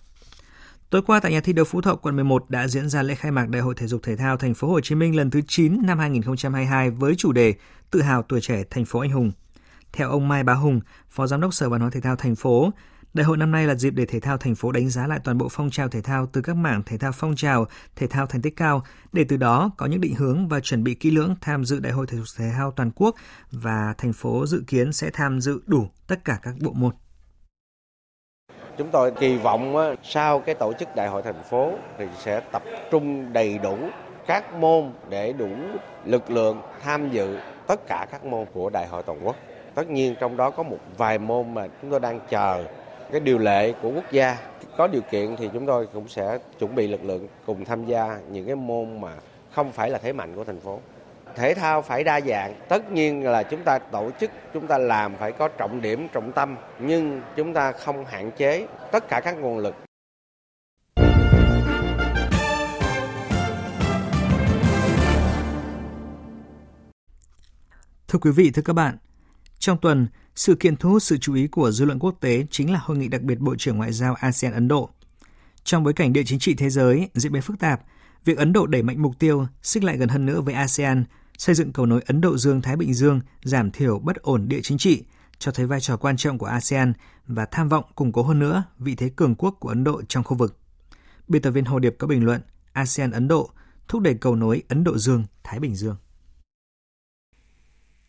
Tối 0.89 1.01
qua 1.07 1.19
tại 1.19 1.31
nhà 1.31 1.39
thi 1.39 1.53
đấu 1.53 1.65
Phú 1.65 1.81
Thọ 1.81 1.95
quận 1.95 2.15
11 2.15 2.49
đã 2.49 2.67
diễn 2.67 2.89
ra 2.89 3.03
lễ 3.03 3.15
khai 3.15 3.31
mạc 3.31 3.49
Đại 3.49 3.61
hội 3.61 3.75
thể 3.77 3.87
dục 3.87 4.03
thể 4.03 4.15
thao 4.15 4.37
thành 4.37 4.53
phố 4.53 4.67
Hồ 4.67 4.81
Chí 4.81 4.95
Minh 4.95 5.15
lần 5.15 5.29
thứ 5.29 5.41
9 5.47 5.77
năm 5.83 5.99
2022 5.99 6.89
với 6.89 7.15
chủ 7.15 7.31
đề 7.31 7.53
Tự 7.91 8.01
hào 8.01 8.23
tuổi 8.23 8.41
trẻ 8.41 8.63
thành 8.69 8.85
phố 8.85 8.99
anh 8.99 9.11
hùng. 9.11 9.31
Theo 9.93 10.09
ông 10.09 10.27
Mai 10.27 10.43
Bá 10.43 10.53
Hùng, 10.53 10.79
Phó 11.09 11.27
Giám 11.27 11.41
đốc 11.41 11.53
Sở 11.53 11.69
Văn 11.69 11.81
hóa 11.81 11.89
Thể 11.89 12.01
thao 12.01 12.15
thành 12.15 12.35
phố, 12.35 12.71
Đại 13.17 13.25
hội 13.25 13.37
năm 13.37 13.51
nay 13.51 13.67
là 13.67 13.75
dịp 13.75 13.89
để 13.89 14.05
thể 14.05 14.19
thao 14.19 14.37
thành 14.37 14.55
phố 14.55 14.71
đánh 14.71 14.89
giá 14.89 15.07
lại 15.07 15.19
toàn 15.23 15.37
bộ 15.37 15.47
phong 15.51 15.69
trào 15.69 15.87
thể 15.87 16.01
thao 16.01 16.25
từ 16.33 16.41
các 16.41 16.55
mảng 16.55 16.83
thể 16.85 16.97
thao 16.97 17.11
phong 17.11 17.35
trào, 17.35 17.65
thể 17.95 18.07
thao 18.07 18.25
thành 18.25 18.41
tích 18.41 18.55
cao, 18.55 18.83
để 19.13 19.25
từ 19.29 19.37
đó 19.37 19.71
có 19.77 19.85
những 19.85 20.01
định 20.01 20.15
hướng 20.15 20.47
và 20.47 20.59
chuẩn 20.59 20.83
bị 20.83 20.93
kỹ 20.93 21.11
lưỡng 21.11 21.35
tham 21.41 21.65
dự 21.65 21.79
Đại 21.79 21.93
hội 21.93 22.05
thể 22.07 22.17
dục 22.17 22.25
thể 22.37 22.45
thao 22.57 22.71
toàn 22.71 22.91
quốc 22.95 23.15
và 23.51 23.93
thành 23.97 24.13
phố 24.13 24.45
dự 24.45 24.63
kiến 24.67 24.93
sẽ 24.93 25.09
tham 25.13 25.41
dự 25.41 25.61
đủ 25.65 25.87
tất 26.07 26.25
cả 26.25 26.39
các 26.43 26.55
bộ 26.61 26.71
môn. 26.73 26.91
Chúng 28.77 28.89
tôi 28.91 29.11
kỳ 29.19 29.37
vọng 29.37 29.95
sau 30.03 30.39
cái 30.39 30.55
tổ 30.55 30.73
chức 30.79 30.95
đại 30.95 31.07
hội 31.07 31.21
thành 31.21 31.43
phố 31.49 31.71
thì 31.97 32.05
sẽ 32.23 32.39
tập 32.51 32.63
trung 32.91 33.33
đầy 33.33 33.57
đủ 33.57 33.77
các 34.27 34.53
môn 34.53 34.91
để 35.09 35.33
đủ 35.33 35.49
lực 36.05 36.31
lượng 36.31 36.61
tham 36.83 37.09
dự 37.11 37.37
tất 37.67 37.87
cả 37.87 38.07
các 38.11 38.25
môn 38.25 38.45
của 38.53 38.69
đại 38.69 38.87
hội 38.87 39.03
toàn 39.03 39.25
quốc. 39.25 39.35
Tất 39.75 39.89
nhiên 39.89 40.15
trong 40.19 40.37
đó 40.37 40.49
có 40.49 40.63
một 40.63 40.79
vài 40.97 41.19
môn 41.19 41.53
mà 41.53 41.67
chúng 41.81 41.91
tôi 41.91 41.99
đang 41.99 42.19
chờ 42.29 42.65
cái 43.11 43.19
điều 43.19 43.37
lệ 43.37 43.73
của 43.81 43.91
quốc 43.91 44.11
gia. 44.11 44.37
Có 44.77 44.87
điều 44.87 45.01
kiện 45.01 45.35
thì 45.37 45.49
chúng 45.53 45.65
tôi 45.65 45.87
cũng 45.93 46.07
sẽ 46.07 46.37
chuẩn 46.59 46.75
bị 46.75 46.87
lực 46.87 47.03
lượng 47.03 47.27
cùng 47.45 47.65
tham 47.65 47.85
gia 47.85 48.19
những 48.31 48.45
cái 48.45 48.55
môn 48.55 49.01
mà 49.01 49.11
không 49.51 49.71
phải 49.71 49.89
là 49.89 49.97
thế 49.97 50.13
mạnh 50.13 50.35
của 50.35 50.43
thành 50.43 50.59
phố. 50.59 50.79
Thể 51.35 51.53
thao 51.53 51.81
phải 51.81 52.03
đa 52.03 52.21
dạng, 52.21 52.55
tất 52.69 52.91
nhiên 52.91 53.23
là 53.23 53.43
chúng 53.43 53.63
ta 53.63 53.79
tổ 53.79 54.09
chức, 54.19 54.31
chúng 54.53 54.67
ta 54.67 54.77
làm 54.77 55.15
phải 55.15 55.31
có 55.31 55.47
trọng 55.47 55.81
điểm, 55.81 56.07
trọng 56.13 56.31
tâm, 56.31 56.55
nhưng 56.79 57.21
chúng 57.35 57.53
ta 57.53 57.71
không 57.71 58.05
hạn 58.05 58.31
chế 58.37 58.67
tất 58.91 59.03
cả 59.09 59.21
các 59.23 59.37
nguồn 59.37 59.57
lực 59.57 59.75
Thưa 68.07 68.19
quý 68.19 68.31
vị, 68.31 68.51
thưa 68.51 68.61
các 68.61 68.73
bạn, 68.73 68.97
trong 69.59 69.77
tuần, 69.81 70.07
sự 70.35 70.55
kiện 70.55 70.75
thu 70.75 70.89
hút 70.89 71.03
sự 71.03 71.17
chú 71.17 71.33
ý 71.33 71.47
của 71.47 71.71
dư 71.71 71.85
luận 71.85 71.99
quốc 71.99 72.15
tế 72.19 72.45
chính 72.51 72.71
là 72.71 72.79
hội 72.83 72.97
nghị 72.97 73.07
đặc 73.07 73.21
biệt 73.21 73.39
Bộ 73.39 73.55
trưởng 73.55 73.77
Ngoại 73.77 73.93
giao 73.93 74.13
ASEAN 74.13 74.53
Ấn 74.53 74.67
Độ. 74.67 74.89
Trong 75.63 75.83
bối 75.83 75.93
cảnh 75.93 76.13
địa 76.13 76.23
chính 76.25 76.39
trị 76.39 76.55
thế 76.55 76.69
giới 76.69 77.09
diễn 77.13 77.31
biến 77.31 77.41
phức 77.41 77.59
tạp, 77.59 77.81
việc 78.25 78.37
Ấn 78.37 78.53
Độ 78.53 78.67
đẩy 78.67 78.83
mạnh 78.83 79.01
mục 79.01 79.19
tiêu 79.19 79.47
xích 79.63 79.83
lại 79.83 79.97
gần 79.97 80.09
hơn 80.09 80.25
nữa 80.25 80.41
với 80.41 80.53
ASEAN, 80.53 81.03
xây 81.37 81.55
dựng 81.55 81.73
cầu 81.73 81.85
nối 81.85 82.01
Ấn 82.05 82.21
Độ 82.21 82.37
Dương-Thái 82.37 82.75
Bình 82.75 82.93
Dương, 82.93 83.21
giảm 83.43 83.71
thiểu 83.71 83.99
bất 83.99 84.15
ổn 84.15 84.47
địa 84.47 84.59
chính 84.63 84.77
trị, 84.77 85.03
cho 85.39 85.51
thấy 85.51 85.65
vai 85.65 85.81
trò 85.81 85.97
quan 85.97 86.17
trọng 86.17 86.37
của 86.37 86.45
ASEAN 86.45 86.93
và 87.27 87.45
tham 87.45 87.69
vọng 87.69 87.85
củng 87.95 88.11
cố 88.11 88.23
hơn 88.23 88.39
nữa 88.39 88.63
vị 88.79 88.95
thế 88.95 89.09
cường 89.15 89.35
quốc 89.35 89.57
của 89.59 89.69
Ấn 89.69 89.83
Độ 89.83 90.01
trong 90.07 90.23
khu 90.23 90.37
vực. 90.37 90.59
Biên 91.27 91.41
tập 91.41 91.51
viên 91.51 91.65
Hồ 91.65 91.79
Điệp 91.79 91.95
có 91.99 92.07
bình 92.07 92.25
luận 92.25 92.41
ASEAN 92.73 93.11
Ấn 93.11 93.27
Độ 93.27 93.49
thúc 93.87 94.01
đẩy 94.01 94.13
cầu 94.13 94.35
nối 94.35 94.63
Ấn 94.69 94.83
Độ 94.83 94.97
Dương 94.97 95.23
Thái 95.43 95.59
Bình 95.59 95.75
Dương. 95.75 95.95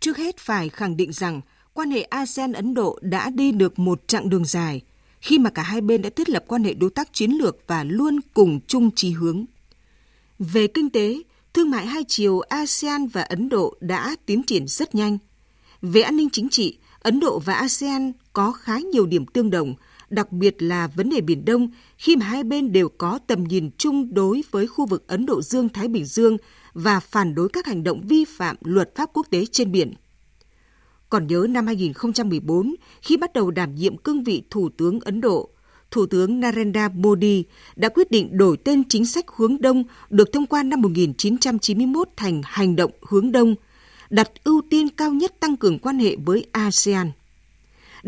Trước 0.00 0.16
hết 0.16 0.36
phải 0.38 0.68
khẳng 0.68 0.96
định 0.96 1.12
rằng 1.12 1.40
quan 1.72 1.90
hệ 1.90 2.02
ASEAN-Ấn 2.02 2.74
Độ 2.74 2.98
đã 3.02 3.30
đi 3.30 3.52
được 3.52 3.78
một 3.78 4.08
chặng 4.08 4.28
đường 4.28 4.44
dài 4.44 4.82
khi 5.20 5.38
mà 5.38 5.50
cả 5.50 5.62
hai 5.62 5.80
bên 5.80 6.02
đã 6.02 6.10
thiết 6.10 6.28
lập 6.28 6.44
quan 6.46 6.64
hệ 6.64 6.74
đối 6.74 6.90
tác 6.90 7.12
chiến 7.12 7.30
lược 7.30 7.56
và 7.66 7.84
luôn 7.84 8.20
cùng 8.34 8.60
chung 8.66 8.90
chí 8.94 9.10
hướng. 9.10 9.44
Về 10.38 10.66
kinh 10.66 10.90
tế, 10.90 11.22
thương 11.54 11.70
mại 11.70 11.86
hai 11.86 12.04
chiều 12.08 12.40
ASEAN 12.40 13.06
và 13.06 13.22
Ấn 13.22 13.48
Độ 13.48 13.76
đã 13.80 14.16
tiến 14.26 14.42
triển 14.42 14.66
rất 14.66 14.94
nhanh. 14.94 15.18
Về 15.82 16.00
an 16.00 16.16
ninh 16.16 16.28
chính 16.32 16.48
trị, 16.48 16.78
Ấn 17.00 17.20
Độ 17.20 17.38
và 17.38 17.54
ASEAN 17.54 18.12
có 18.32 18.52
khá 18.52 18.78
nhiều 18.78 19.06
điểm 19.06 19.26
tương 19.26 19.50
đồng, 19.50 19.74
đặc 20.10 20.32
biệt 20.32 20.62
là 20.62 20.86
vấn 20.86 21.10
đề 21.10 21.20
Biển 21.20 21.44
Đông 21.44 21.70
khi 21.96 22.16
mà 22.16 22.26
hai 22.26 22.44
bên 22.44 22.72
đều 22.72 22.88
có 22.88 23.18
tầm 23.26 23.44
nhìn 23.44 23.70
chung 23.78 24.14
đối 24.14 24.42
với 24.50 24.66
khu 24.66 24.86
vực 24.86 25.08
Ấn 25.08 25.26
Độ 25.26 25.42
Dương-Thái 25.42 25.88
Bình 25.88 26.04
Dương 26.04 26.36
và 26.74 27.00
phản 27.00 27.34
đối 27.34 27.48
các 27.48 27.66
hành 27.66 27.84
động 27.84 28.00
vi 28.08 28.24
phạm 28.24 28.56
luật 28.60 28.94
pháp 28.94 29.10
quốc 29.12 29.26
tế 29.30 29.44
trên 29.46 29.72
biển. 29.72 29.94
Còn 31.08 31.26
nhớ 31.26 31.46
năm 31.50 31.66
2014, 31.66 32.74
khi 33.02 33.16
bắt 33.16 33.32
đầu 33.32 33.50
đảm 33.50 33.74
nhiệm 33.74 33.96
cương 33.96 34.24
vị 34.24 34.42
Thủ 34.50 34.68
tướng 34.76 35.00
Ấn 35.00 35.20
Độ, 35.20 35.50
Thủ 35.90 36.06
tướng 36.06 36.40
Narendra 36.40 36.88
Modi 36.88 37.44
đã 37.76 37.88
quyết 37.88 38.10
định 38.10 38.36
đổi 38.36 38.56
tên 38.56 38.88
chính 38.88 39.06
sách 39.06 39.24
hướng 39.36 39.60
Đông 39.60 39.84
được 40.10 40.32
thông 40.32 40.46
qua 40.46 40.62
năm 40.62 40.80
1991 40.80 42.08
thành 42.16 42.42
Hành 42.44 42.76
động 42.76 42.90
hướng 43.02 43.32
Đông, 43.32 43.54
đặt 44.10 44.30
ưu 44.44 44.62
tiên 44.70 44.88
cao 44.88 45.12
nhất 45.12 45.40
tăng 45.40 45.56
cường 45.56 45.78
quan 45.78 45.98
hệ 45.98 46.16
với 46.16 46.46
ASEAN. 46.52 47.10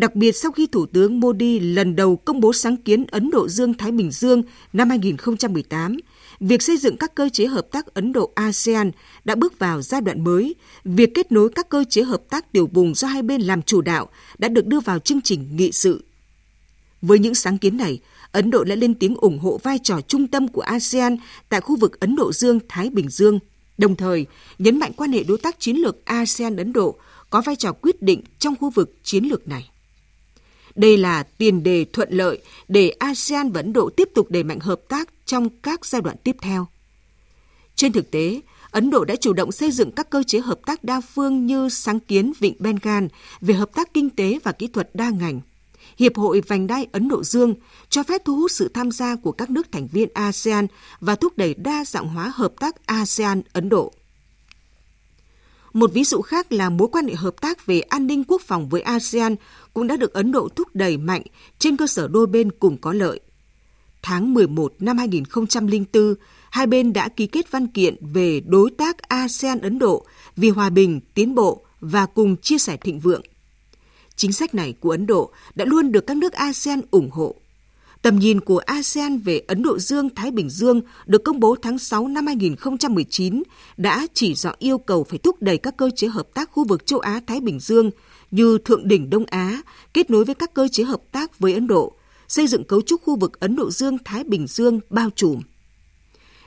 Đặc 0.00 0.14
biệt 0.16 0.32
sau 0.32 0.52
khi 0.52 0.66
Thủ 0.66 0.86
tướng 0.86 1.20
Modi 1.20 1.60
lần 1.60 1.96
đầu 1.96 2.16
công 2.16 2.40
bố 2.40 2.52
sáng 2.52 2.76
kiến 2.76 3.04
Ấn 3.10 3.30
Độ 3.30 3.48
Dương-Thái 3.48 3.92
Bình 3.92 4.10
Dương 4.10 4.42
năm 4.72 4.88
2018, 4.88 5.96
việc 6.40 6.62
xây 6.62 6.76
dựng 6.76 6.96
các 6.96 7.14
cơ 7.14 7.28
chế 7.28 7.46
hợp 7.46 7.66
tác 7.70 7.94
Ấn 7.94 8.12
Độ-ASEAN 8.12 8.90
đã 9.24 9.34
bước 9.34 9.58
vào 9.58 9.82
giai 9.82 10.00
đoạn 10.00 10.24
mới. 10.24 10.54
Việc 10.84 11.14
kết 11.14 11.32
nối 11.32 11.48
các 11.54 11.68
cơ 11.68 11.84
chế 11.90 12.02
hợp 12.02 12.22
tác 12.30 12.52
tiểu 12.52 12.68
vùng 12.72 12.94
do 12.94 13.08
hai 13.08 13.22
bên 13.22 13.40
làm 13.40 13.62
chủ 13.62 13.80
đạo 13.80 14.08
đã 14.38 14.48
được 14.48 14.66
đưa 14.66 14.80
vào 14.80 14.98
chương 14.98 15.20
trình 15.20 15.56
nghị 15.56 15.72
sự. 15.72 16.04
Với 17.02 17.18
những 17.18 17.34
sáng 17.34 17.58
kiến 17.58 17.76
này, 17.76 18.00
Ấn 18.32 18.50
Độ 18.50 18.64
đã 18.64 18.74
lên 18.74 18.94
tiếng 18.94 19.16
ủng 19.16 19.38
hộ 19.38 19.60
vai 19.62 19.78
trò 19.78 20.00
trung 20.00 20.26
tâm 20.26 20.48
của 20.48 20.62
ASEAN 20.62 21.16
tại 21.48 21.60
khu 21.60 21.76
vực 21.76 22.00
Ấn 22.00 22.16
Độ 22.16 22.32
Dương-Thái 22.32 22.90
Bình 22.90 23.08
Dương, 23.08 23.38
đồng 23.78 23.96
thời 23.96 24.26
nhấn 24.58 24.78
mạnh 24.78 24.92
quan 24.96 25.12
hệ 25.12 25.24
đối 25.24 25.38
tác 25.38 25.60
chiến 25.60 25.76
lược 25.76 26.04
ASEAN-Ấn 26.04 26.72
Độ 26.72 26.96
có 27.30 27.40
vai 27.40 27.56
trò 27.56 27.72
quyết 27.72 28.02
định 28.02 28.22
trong 28.38 28.54
khu 28.56 28.70
vực 28.70 28.96
chiến 29.02 29.24
lược 29.24 29.48
này. 29.48 29.70
Đây 30.74 30.96
là 30.96 31.22
tiền 31.22 31.62
đề 31.62 31.84
thuận 31.92 32.12
lợi 32.12 32.42
để 32.68 32.90
ASEAN 32.90 33.52
và 33.52 33.60
Ấn 33.60 33.72
Độ 33.72 33.90
tiếp 33.96 34.08
tục 34.14 34.30
đẩy 34.30 34.42
mạnh 34.42 34.60
hợp 34.60 34.80
tác 34.88 35.08
trong 35.26 35.48
các 35.62 35.86
giai 35.86 36.02
đoạn 36.02 36.16
tiếp 36.24 36.36
theo. 36.40 36.66
Trên 37.74 37.92
thực 37.92 38.10
tế, 38.10 38.40
Ấn 38.70 38.90
Độ 38.90 39.04
đã 39.04 39.16
chủ 39.16 39.32
động 39.32 39.52
xây 39.52 39.70
dựng 39.70 39.92
các 39.92 40.10
cơ 40.10 40.22
chế 40.26 40.40
hợp 40.40 40.60
tác 40.66 40.84
đa 40.84 41.00
phương 41.00 41.46
như 41.46 41.68
sáng 41.68 42.00
kiến 42.00 42.32
Vịnh 42.38 42.54
Bengal 42.58 43.04
về 43.40 43.54
hợp 43.54 43.70
tác 43.74 43.94
kinh 43.94 44.10
tế 44.10 44.38
và 44.44 44.52
kỹ 44.52 44.66
thuật 44.66 44.90
đa 44.94 45.10
ngành, 45.10 45.40
Hiệp 45.98 46.16
hội 46.16 46.40
Vành 46.40 46.66
đai 46.66 46.86
Ấn 46.92 47.08
Độ 47.08 47.24
Dương 47.24 47.54
cho 47.88 48.02
phép 48.02 48.22
thu 48.24 48.36
hút 48.36 48.50
sự 48.50 48.68
tham 48.74 48.90
gia 48.90 49.16
của 49.16 49.32
các 49.32 49.50
nước 49.50 49.72
thành 49.72 49.88
viên 49.92 50.08
ASEAN 50.14 50.66
và 51.00 51.14
thúc 51.14 51.36
đẩy 51.36 51.54
đa 51.54 51.84
dạng 51.84 52.08
hóa 52.08 52.32
hợp 52.34 52.52
tác 52.60 52.86
ASEAN-Ấn 52.86 53.68
Độ. 53.68 53.92
Một 55.72 55.92
ví 55.92 56.04
dụ 56.04 56.20
khác 56.20 56.52
là 56.52 56.70
mối 56.70 56.88
quan 56.92 57.08
hệ 57.08 57.14
hợp 57.14 57.40
tác 57.40 57.66
về 57.66 57.80
an 57.80 58.06
ninh 58.06 58.24
quốc 58.24 58.42
phòng 58.42 58.68
với 58.68 58.80
ASEAN 58.80 59.36
cũng 59.74 59.86
đã 59.86 59.96
được 59.96 60.12
Ấn 60.12 60.32
Độ 60.32 60.48
thúc 60.48 60.68
đẩy 60.74 60.96
mạnh 60.96 61.22
trên 61.58 61.76
cơ 61.76 61.86
sở 61.86 62.08
đôi 62.08 62.26
bên 62.26 62.50
cùng 62.50 62.76
có 62.76 62.92
lợi. 62.92 63.20
Tháng 64.02 64.34
11 64.34 64.74
năm 64.78 64.98
2004, 64.98 66.14
hai 66.50 66.66
bên 66.66 66.92
đã 66.92 67.08
ký 67.08 67.26
kết 67.26 67.50
văn 67.50 67.66
kiện 67.66 67.96
về 68.12 68.40
đối 68.40 68.70
tác 68.70 68.96
ASEAN-Ấn 68.98 69.78
Độ 69.78 70.06
vì 70.36 70.50
hòa 70.50 70.70
bình, 70.70 71.00
tiến 71.14 71.34
bộ 71.34 71.64
và 71.80 72.06
cùng 72.06 72.36
chia 72.36 72.58
sẻ 72.58 72.76
thịnh 72.76 73.00
vượng. 73.00 73.22
Chính 74.16 74.32
sách 74.32 74.54
này 74.54 74.74
của 74.80 74.90
Ấn 74.90 75.06
Độ 75.06 75.30
đã 75.54 75.64
luôn 75.64 75.92
được 75.92 76.06
các 76.06 76.16
nước 76.16 76.32
ASEAN 76.32 76.80
ủng 76.90 77.10
hộ. 77.10 77.34
Tầm 78.02 78.18
nhìn 78.18 78.40
của 78.40 78.58
ASEAN 78.58 79.18
về 79.18 79.42
Ấn 79.46 79.62
Độ 79.62 79.78
Dương-Thái 79.78 80.30
Bình 80.30 80.50
Dương 80.50 80.80
được 81.06 81.24
công 81.24 81.40
bố 81.40 81.56
tháng 81.62 81.78
6 81.78 82.08
năm 82.08 82.26
2019 82.26 83.42
đã 83.76 84.06
chỉ 84.14 84.34
rõ 84.34 84.52
yêu 84.58 84.78
cầu 84.78 85.04
phải 85.04 85.18
thúc 85.18 85.42
đẩy 85.42 85.58
các 85.58 85.76
cơ 85.76 85.90
chế 85.96 86.08
hợp 86.08 86.28
tác 86.34 86.50
khu 86.50 86.64
vực 86.64 86.86
châu 86.86 86.98
Á-Thái 86.98 87.40
Bình 87.40 87.60
Dương 87.60 87.90
như 88.30 88.58
Thượng 88.64 88.88
đỉnh 88.88 89.10
Đông 89.10 89.24
Á, 89.26 89.62
kết 89.94 90.10
nối 90.10 90.24
với 90.24 90.34
các 90.34 90.54
cơ 90.54 90.68
chế 90.68 90.84
hợp 90.84 91.00
tác 91.12 91.38
với 91.38 91.54
Ấn 91.54 91.66
Độ, 91.66 91.92
xây 92.28 92.46
dựng 92.46 92.64
cấu 92.64 92.82
trúc 92.82 93.02
khu 93.02 93.16
vực 93.16 93.40
Ấn 93.40 93.56
Độ 93.56 93.70
Dương-Thái 93.70 94.24
Bình 94.24 94.46
Dương 94.46 94.80
bao 94.90 95.10
trùm. 95.16 95.40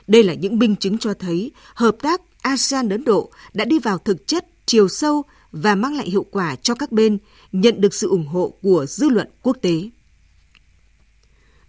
Đây 0.06 0.22
là 0.22 0.34
những 0.34 0.58
minh 0.58 0.76
chứng 0.76 0.98
cho 0.98 1.14
thấy 1.14 1.50
hợp 1.74 1.96
tác 2.02 2.20
ASEAN-Ấn 2.42 3.04
Độ 3.04 3.30
đã 3.54 3.64
đi 3.64 3.78
vào 3.78 3.98
thực 3.98 4.26
chất, 4.26 4.46
chiều 4.66 4.88
sâu 4.88 5.22
và 5.52 5.74
mang 5.74 5.96
lại 5.96 6.10
hiệu 6.10 6.26
quả 6.30 6.56
cho 6.56 6.74
các 6.74 6.92
bên, 6.92 7.18
nhận 7.52 7.80
được 7.80 7.94
sự 7.94 8.08
ủng 8.08 8.26
hộ 8.26 8.54
của 8.62 8.86
dư 8.88 9.08
luận 9.08 9.28
quốc 9.42 9.56
tế. 9.62 9.90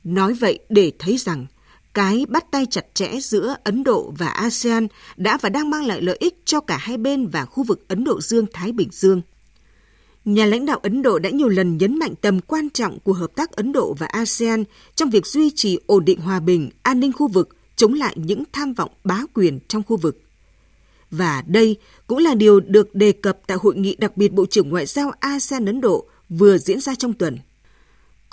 Nói 0.05 0.33
vậy 0.33 0.59
để 0.69 0.91
thấy 0.99 1.17
rằng 1.17 1.45
cái 1.93 2.25
bắt 2.29 2.45
tay 2.51 2.65
chặt 2.71 2.85
chẽ 2.93 3.19
giữa 3.19 3.55
Ấn 3.63 3.83
Độ 3.83 4.13
và 4.17 4.27
ASEAN 4.27 4.87
đã 5.17 5.37
và 5.41 5.49
đang 5.49 5.69
mang 5.69 5.85
lại 5.85 6.01
lợi 6.01 6.17
ích 6.19 6.35
cho 6.45 6.59
cả 6.59 6.77
hai 6.77 6.97
bên 6.97 7.27
và 7.27 7.45
khu 7.45 7.63
vực 7.63 7.87
Ấn 7.87 8.03
Độ 8.03 8.21
Dương-Thái 8.21 8.71
Bình 8.71 8.89
Dương. 8.91 9.21
Nhà 10.25 10.45
lãnh 10.45 10.65
đạo 10.65 10.79
Ấn 10.83 11.01
Độ 11.01 11.19
đã 11.19 11.29
nhiều 11.29 11.49
lần 11.49 11.77
nhấn 11.77 11.99
mạnh 11.99 12.13
tầm 12.21 12.41
quan 12.41 12.69
trọng 12.69 12.99
của 12.99 13.13
hợp 13.13 13.35
tác 13.35 13.51
Ấn 13.51 13.71
Độ 13.71 13.95
và 13.99 14.07
ASEAN 14.07 14.63
trong 14.95 15.09
việc 15.09 15.25
duy 15.25 15.51
trì 15.55 15.79
ổn 15.85 16.05
định 16.05 16.19
hòa 16.19 16.39
bình, 16.39 16.69
an 16.83 16.99
ninh 16.99 17.11
khu 17.11 17.27
vực, 17.27 17.55
chống 17.75 17.93
lại 17.93 18.13
những 18.17 18.43
tham 18.51 18.73
vọng 18.73 18.91
bá 19.03 19.21
quyền 19.33 19.59
trong 19.67 19.83
khu 19.83 19.97
vực. 19.97 20.21
Và 21.11 21.43
đây 21.47 21.77
cũng 22.07 22.17
là 22.17 22.33
điều 22.33 22.59
được 22.59 22.95
đề 22.95 23.11
cập 23.11 23.39
tại 23.47 23.57
hội 23.61 23.75
nghị 23.75 23.95
đặc 23.95 24.17
biệt 24.17 24.33
Bộ 24.33 24.45
trưởng 24.45 24.69
Ngoại 24.69 24.85
giao 24.85 25.11
ASEAN 25.19 25.65
Ấn 25.65 25.81
Độ 25.81 26.05
vừa 26.29 26.57
diễn 26.57 26.79
ra 26.79 26.95
trong 26.95 27.13
tuần. 27.13 27.37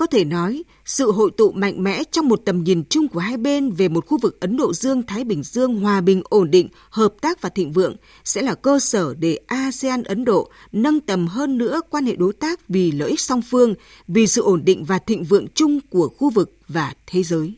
Có 0.03 0.07
thể 0.07 0.25
nói, 0.25 0.62
sự 0.85 1.12
hội 1.12 1.31
tụ 1.37 1.53
mạnh 1.53 1.83
mẽ 1.83 2.03
trong 2.12 2.29
một 2.29 2.41
tầm 2.45 2.65
nhìn 2.65 2.85
chung 2.91 3.09
của 3.09 3.21
hai 3.21 3.37
bên 3.37 3.71
về 3.71 3.88
một 3.88 4.07
khu 4.07 4.19
vực 4.19 4.41
Ấn 4.41 4.57
Độ 4.57 4.75
Dương-Thái 4.75 5.25
Bình 5.25 5.43
Dương 5.43 5.81
hòa 5.81 6.01
bình, 6.01 6.23
ổn 6.25 6.51
định, 6.51 6.69
hợp 6.91 7.15
tác 7.21 7.41
và 7.41 7.49
thịnh 7.49 7.73
vượng 7.73 7.97
sẽ 8.25 8.43
là 8.43 8.55
cơ 8.55 8.79
sở 8.81 9.15
để 9.19 9.38
ASEAN-Ấn 9.47 10.25
Độ 10.25 10.51
nâng 10.73 11.01
tầm 11.01 11.27
hơn 11.27 11.59
nữa 11.59 11.81
quan 11.91 12.07
hệ 12.07 12.17
đối 12.17 12.33
tác 12.33 12.69
vì 12.69 12.93
lợi 12.93 13.11
ích 13.11 13.21
song 13.21 13.43
phương, 13.51 13.75
vì 14.09 14.27
sự 14.27 14.43
ổn 14.43 14.65
định 14.65 14.85
và 14.85 14.99
thịnh 14.99 15.25
vượng 15.25 15.47
chung 15.55 15.79
của 15.91 16.09
khu 16.09 16.31
vực 16.31 16.53
và 16.69 16.95
thế 17.07 17.23
giới. 17.23 17.55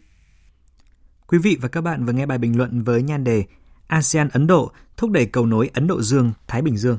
Quý 1.26 1.38
vị 1.38 1.56
và 1.60 1.68
các 1.68 1.80
bạn 1.80 2.06
vừa 2.06 2.12
nghe 2.12 2.26
bài 2.26 2.38
bình 2.38 2.56
luận 2.58 2.82
với 2.82 3.02
nhan 3.02 3.24
đề 3.24 3.44
ASEAN-Ấn 3.88 4.46
Độ 4.46 4.70
thúc 4.96 5.10
đẩy 5.10 5.26
cầu 5.26 5.46
nối 5.46 5.70
Ấn 5.74 5.86
Độ 5.86 6.02
Dương-Thái 6.02 6.62
Bình 6.62 6.76
Dương. 6.76 6.98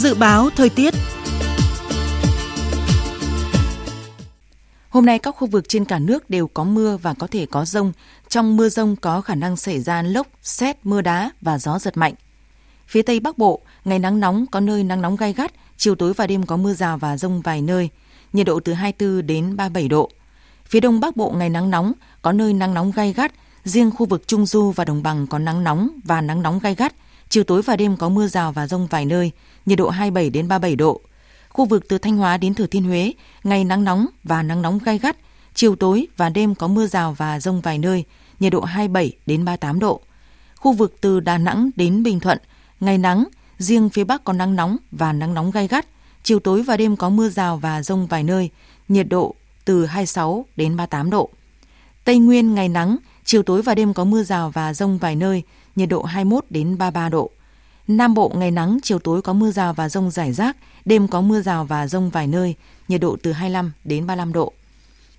Dự 0.00 0.14
báo 0.14 0.50
thời 0.56 0.68
tiết 0.68 0.94
Hôm 4.88 5.06
nay 5.06 5.18
các 5.18 5.30
khu 5.30 5.46
vực 5.46 5.68
trên 5.68 5.84
cả 5.84 5.98
nước 5.98 6.30
đều 6.30 6.46
có 6.46 6.64
mưa 6.64 6.96
và 6.96 7.14
có 7.14 7.26
thể 7.26 7.46
có 7.46 7.64
rông. 7.64 7.92
Trong 8.28 8.56
mưa 8.56 8.68
rông 8.68 8.96
có 8.96 9.20
khả 9.20 9.34
năng 9.34 9.56
xảy 9.56 9.80
ra 9.80 10.02
lốc, 10.02 10.26
xét, 10.42 10.76
mưa 10.86 11.00
đá 11.00 11.30
và 11.40 11.58
gió 11.58 11.78
giật 11.78 11.96
mạnh. 11.96 12.14
Phía 12.88 13.02
Tây 13.02 13.20
Bắc 13.20 13.38
Bộ, 13.38 13.60
ngày 13.84 13.98
nắng 13.98 14.20
nóng 14.20 14.46
có 14.46 14.60
nơi 14.60 14.84
nắng 14.84 15.02
nóng 15.02 15.16
gai 15.16 15.32
gắt, 15.32 15.52
chiều 15.76 15.94
tối 15.94 16.12
và 16.12 16.26
đêm 16.26 16.46
có 16.46 16.56
mưa 16.56 16.74
rào 16.74 16.98
và 16.98 17.16
rông 17.16 17.40
vài 17.40 17.62
nơi, 17.62 17.88
nhiệt 18.32 18.46
độ 18.46 18.60
từ 18.60 18.72
24 18.72 19.26
đến 19.26 19.56
37 19.56 19.88
độ. 19.88 20.10
Phía 20.66 20.80
đông 20.80 21.00
bắc 21.00 21.16
bộ 21.16 21.30
ngày 21.30 21.48
nắng 21.48 21.70
nóng, 21.70 21.92
có 22.22 22.32
nơi 22.32 22.52
nắng 22.52 22.74
nóng 22.74 22.90
gai 22.90 23.12
gắt, 23.12 23.32
riêng 23.64 23.90
khu 23.90 24.06
vực 24.06 24.26
Trung 24.26 24.46
Du 24.46 24.70
và 24.70 24.84
Đồng 24.84 25.02
bằng 25.02 25.26
có 25.26 25.38
nắng 25.38 25.64
nóng 25.64 25.88
và 26.04 26.20
nắng 26.20 26.42
nóng 26.42 26.58
gai 26.58 26.74
gắt, 26.74 26.94
chiều 27.28 27.44
tối 27.44 27.62
và 27.62 27.76
đêm 27.76 27.96
có 27.96 28.08
mưa 28.08 28.26
rào 28.26 28.52
và 28.52 28.66
rông 28.66 28.86
vài 28.86 29.04
nơi, 29.04 29.32
nhiệt 29.70 29.78
độ 29.78 29.88
27 29.88 30.30
đến 30.30 30.48
37 30.48 30.76
độ. 30.76 31.00
Khu 31.48 31.64
vực 31.64 31.88
từ 31.88 31.98
Thanh 31.98 32.16
Hóa 32.16 32.36
đến 32.36 32.54
Thừa 32.54 32.66
Thiên 32.66 32.84
Huế, 32.84 33.12
ngày 33.44 33.64
nắng 33.64 33.84
nóng 33.84 34.06
và 34.24 34.42
nắng 34.42 34.62
nóng 34.62 34.78
gai 34.84 34.98
gắt, 34.98 35.16
chiều 35.54 35.76
tối 35.76 36.06
và 36.16 36.28
đêm 36.28 36.54
có 36.54 36.68
mưa 36.68 36.86
rào 36.86 37.12
và 37.12 37.40
rông 37.40 37.60
vài 37.60 37.78
nơi, 37.78 38.04
nhiệt 38.40 38.52
độ 38.52 38.60
27 38.60 39.12
đến 39.26 39.44
38 39.44 39.80
độ. 39.80 40.00
Khu 40.56 40.72
vực 40.72 40.96
từ 41.00 41.20
Đà 41.20 41.38
Nẵng 41.38 41.70
đến 41.76 42.02
Bình 42.02 42.20
Thuận, 42.20 42.38
ngày 42.80 42.98
nắng, 42.98 43.24
riêng 43.58 43.90
phía 43.90 44.04
Bắc 44.04 44.24
có 44.24 44.32
nắng 44.32 44.56
nóng 44.56 44.76
và 44.90 45.12
nắng 45.12 45.34
nóng 45.34 45.50
gai 45.50 45.68
gắt, 45.68 45.86
chiều 46.22 46.40
tối 46.40 46.62
và 46.62 46.76
đêm 46.76 46.96
có 46.96 47.08
mưa 47.08 47.28
rào 47.28 47.56
và 47.56 47.82
rông 47.82 48.06
vài 48.06 48.24
nơi, 48.24 48.50
nhiệt 48.88 49.06
độ 49.08 49.34
từ 49.64 49.86
26 49.86 50.46
đến 50.56 50.76
38 50.76 51.10
độ. 51.10 51.30
Tây 52.04 52.18
Nguyên 52.18 52.54
ngày 52.54 52.68
nắng, 52.68 52.96
chiều 53.24 53.42
tối 53.42 53.62
và 53.62 53.74
đêm 53.74 53.94
có 53.94 54.04
mưa 54.04 54.22
rào 54.22 54.50
và 54.50 54.74
rông 54.74 54.98
vài 54.98 55.16
nơi, 55.16 55.42
nhiệt 55.76 55.88
độ 55.88 56.02
21 56.02 56.44
đến 56.50 56.78
33 56.78 57.08
độ. 57.08 57.30
Nam 57.96 58.14
Bộ 58.14 58.32
ngày 58.34 58.50
nắng, 58.50 58.78
chiều 58.82 58.98
tối 58.98 59.22
có 59.22 59.32
mưa 59.32 59.50
rào 59.50 59.72
và 59.72 59.88
rông 59.88 60.10
rải 60.10 60.32
rác, 60.32 60.56
đêm 60.84 61.08
có 61.08 61.20
mưa 61.20 61.42
rào 61.42 61.64
và 61.64 61.86
rông 61.86 62.10
vài 62.10 62.26
nơi, 62.26 62.54
nhiệt 62.88 63.00
độ 63.00 63.16
từ 63.22 63.32
25 63.32 63.72
đến 63.84 64.06
35 64.06 64.32
độ. 64.32 64.52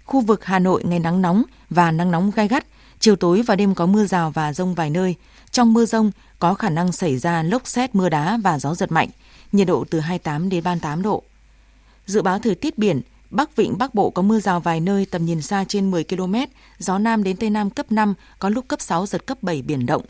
Khu 0.05 0.21
vực 0.21 0.45
Hà 0.45 0.59
Nội 0.59 0.83
ngày 0.83 0.99
nắng 0.99 1.21
nóng 1.21 1.43
và 1.69 1.91
nắng 1.91 2.11
nóng 2.11 2.31
gai 2.35 2.47
gắt, 2.47 2.65
chiều 2.99 3.15
tối 3.15 3.41
và 3.41 3.55
đêm 3.55 3.75
có 3.75 3.85
mưa 3.85 4.05
rào 4.05 4.31
và 4.31 4.53
rông 4.53 4.73
vài 4.75 4.89
nơi. 4.89 5.15
Trong 5.51 5.73
mưa 5.73 5.85
rông 5.85 6.11
có 6.39 6.53
khả 6.53 6.69
năng 6.69 6.91
xảy 6.91 7.17
ra 7.17 7.43
lốc 7.43 7.67
xét 7.67 7.95
mưa 7.95 8.09
đá 8.09 8.37
và 8.43 8.59
gió 8.59 8.75
giật 8.75 8.91
mạnh, 8.91 9.09
nhiệt 9.51 9.67
độ 9.67 9.85
từ 9.89 9.99
28 9.99 10.49
đến 10.49 10.63
38 10.63 11.01
độ. 11.01 11.23
Dự 12.05 12.21
báo 12.21 12.39
thời 12.39 12.55
tiết 12.55 12.77
biển, 12.77 13.01
Bắc 13.29 13.55
Vịnh 13.55 13.77
Bắc 13.77 13.95
Bộ 13.95 14.09
có 14.09 14.21
mưa 14.21 14.39
rào 14.39 14.59
vài 14.59 14.79
nơi 14.79 15.05
tầm 15.05 15.25
nhìn 15.25 15.41
xa 15.41 15.65
trên 15.67 15.91
10 15.91 16.03
km, 16.03 16.35
gió 16.79 16.97
Nam 16.97 17.23
đến 17.23 17.37
Tây 17.37 17.49
Nam 17.49 17.69
cấp 17.69 17.91
5, 17.91 18.13
có 18.39 18.49
lúc 18.49 18.67
cấp 18.67 18.81
6, 18.81 19.05
giật 19.05 19.25
cấp 19.25 19.37
7 19.41 19.61
biển 19.61 19.85
động. 19.85 20.03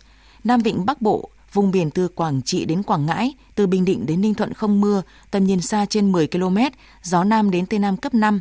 Nam 0.43 0.61
Vịnh 0.61 0.85
Bắc 0.85 1.01
Bộ, 1.01 1.29
vùng 1.53 1.71
biển 1.71 1.91
từ 1.91 2.07
Quảng 2.07 2.41
Trị 2.41 2.65
đến 2.65 2.83
Quảng 2.83 3.05
Ngãi, 3.05 3.33
từ 3.55 3.67
Bình 3.67 3.85
Định 3.85 4.05
đến 4.05 4.21
Ninh 4.21 4.33
Thuận 4.33 4.53
không 4.53 4.81
mưa, 4.81 5.01
tầm 5.31 5.43
nhìn 5.43 5.61
xa 5.61 5.85
trên 5.85 6.11
10 6.11 6.27
km, 6.27 6.57
gió 7.03 7.23
Nam 7.23 7.51
đến 7.51 7.65
Tây 7.65 7.79
Nam 7.79 7.97
cấp 7.97 8.13
5. 8.13 8.39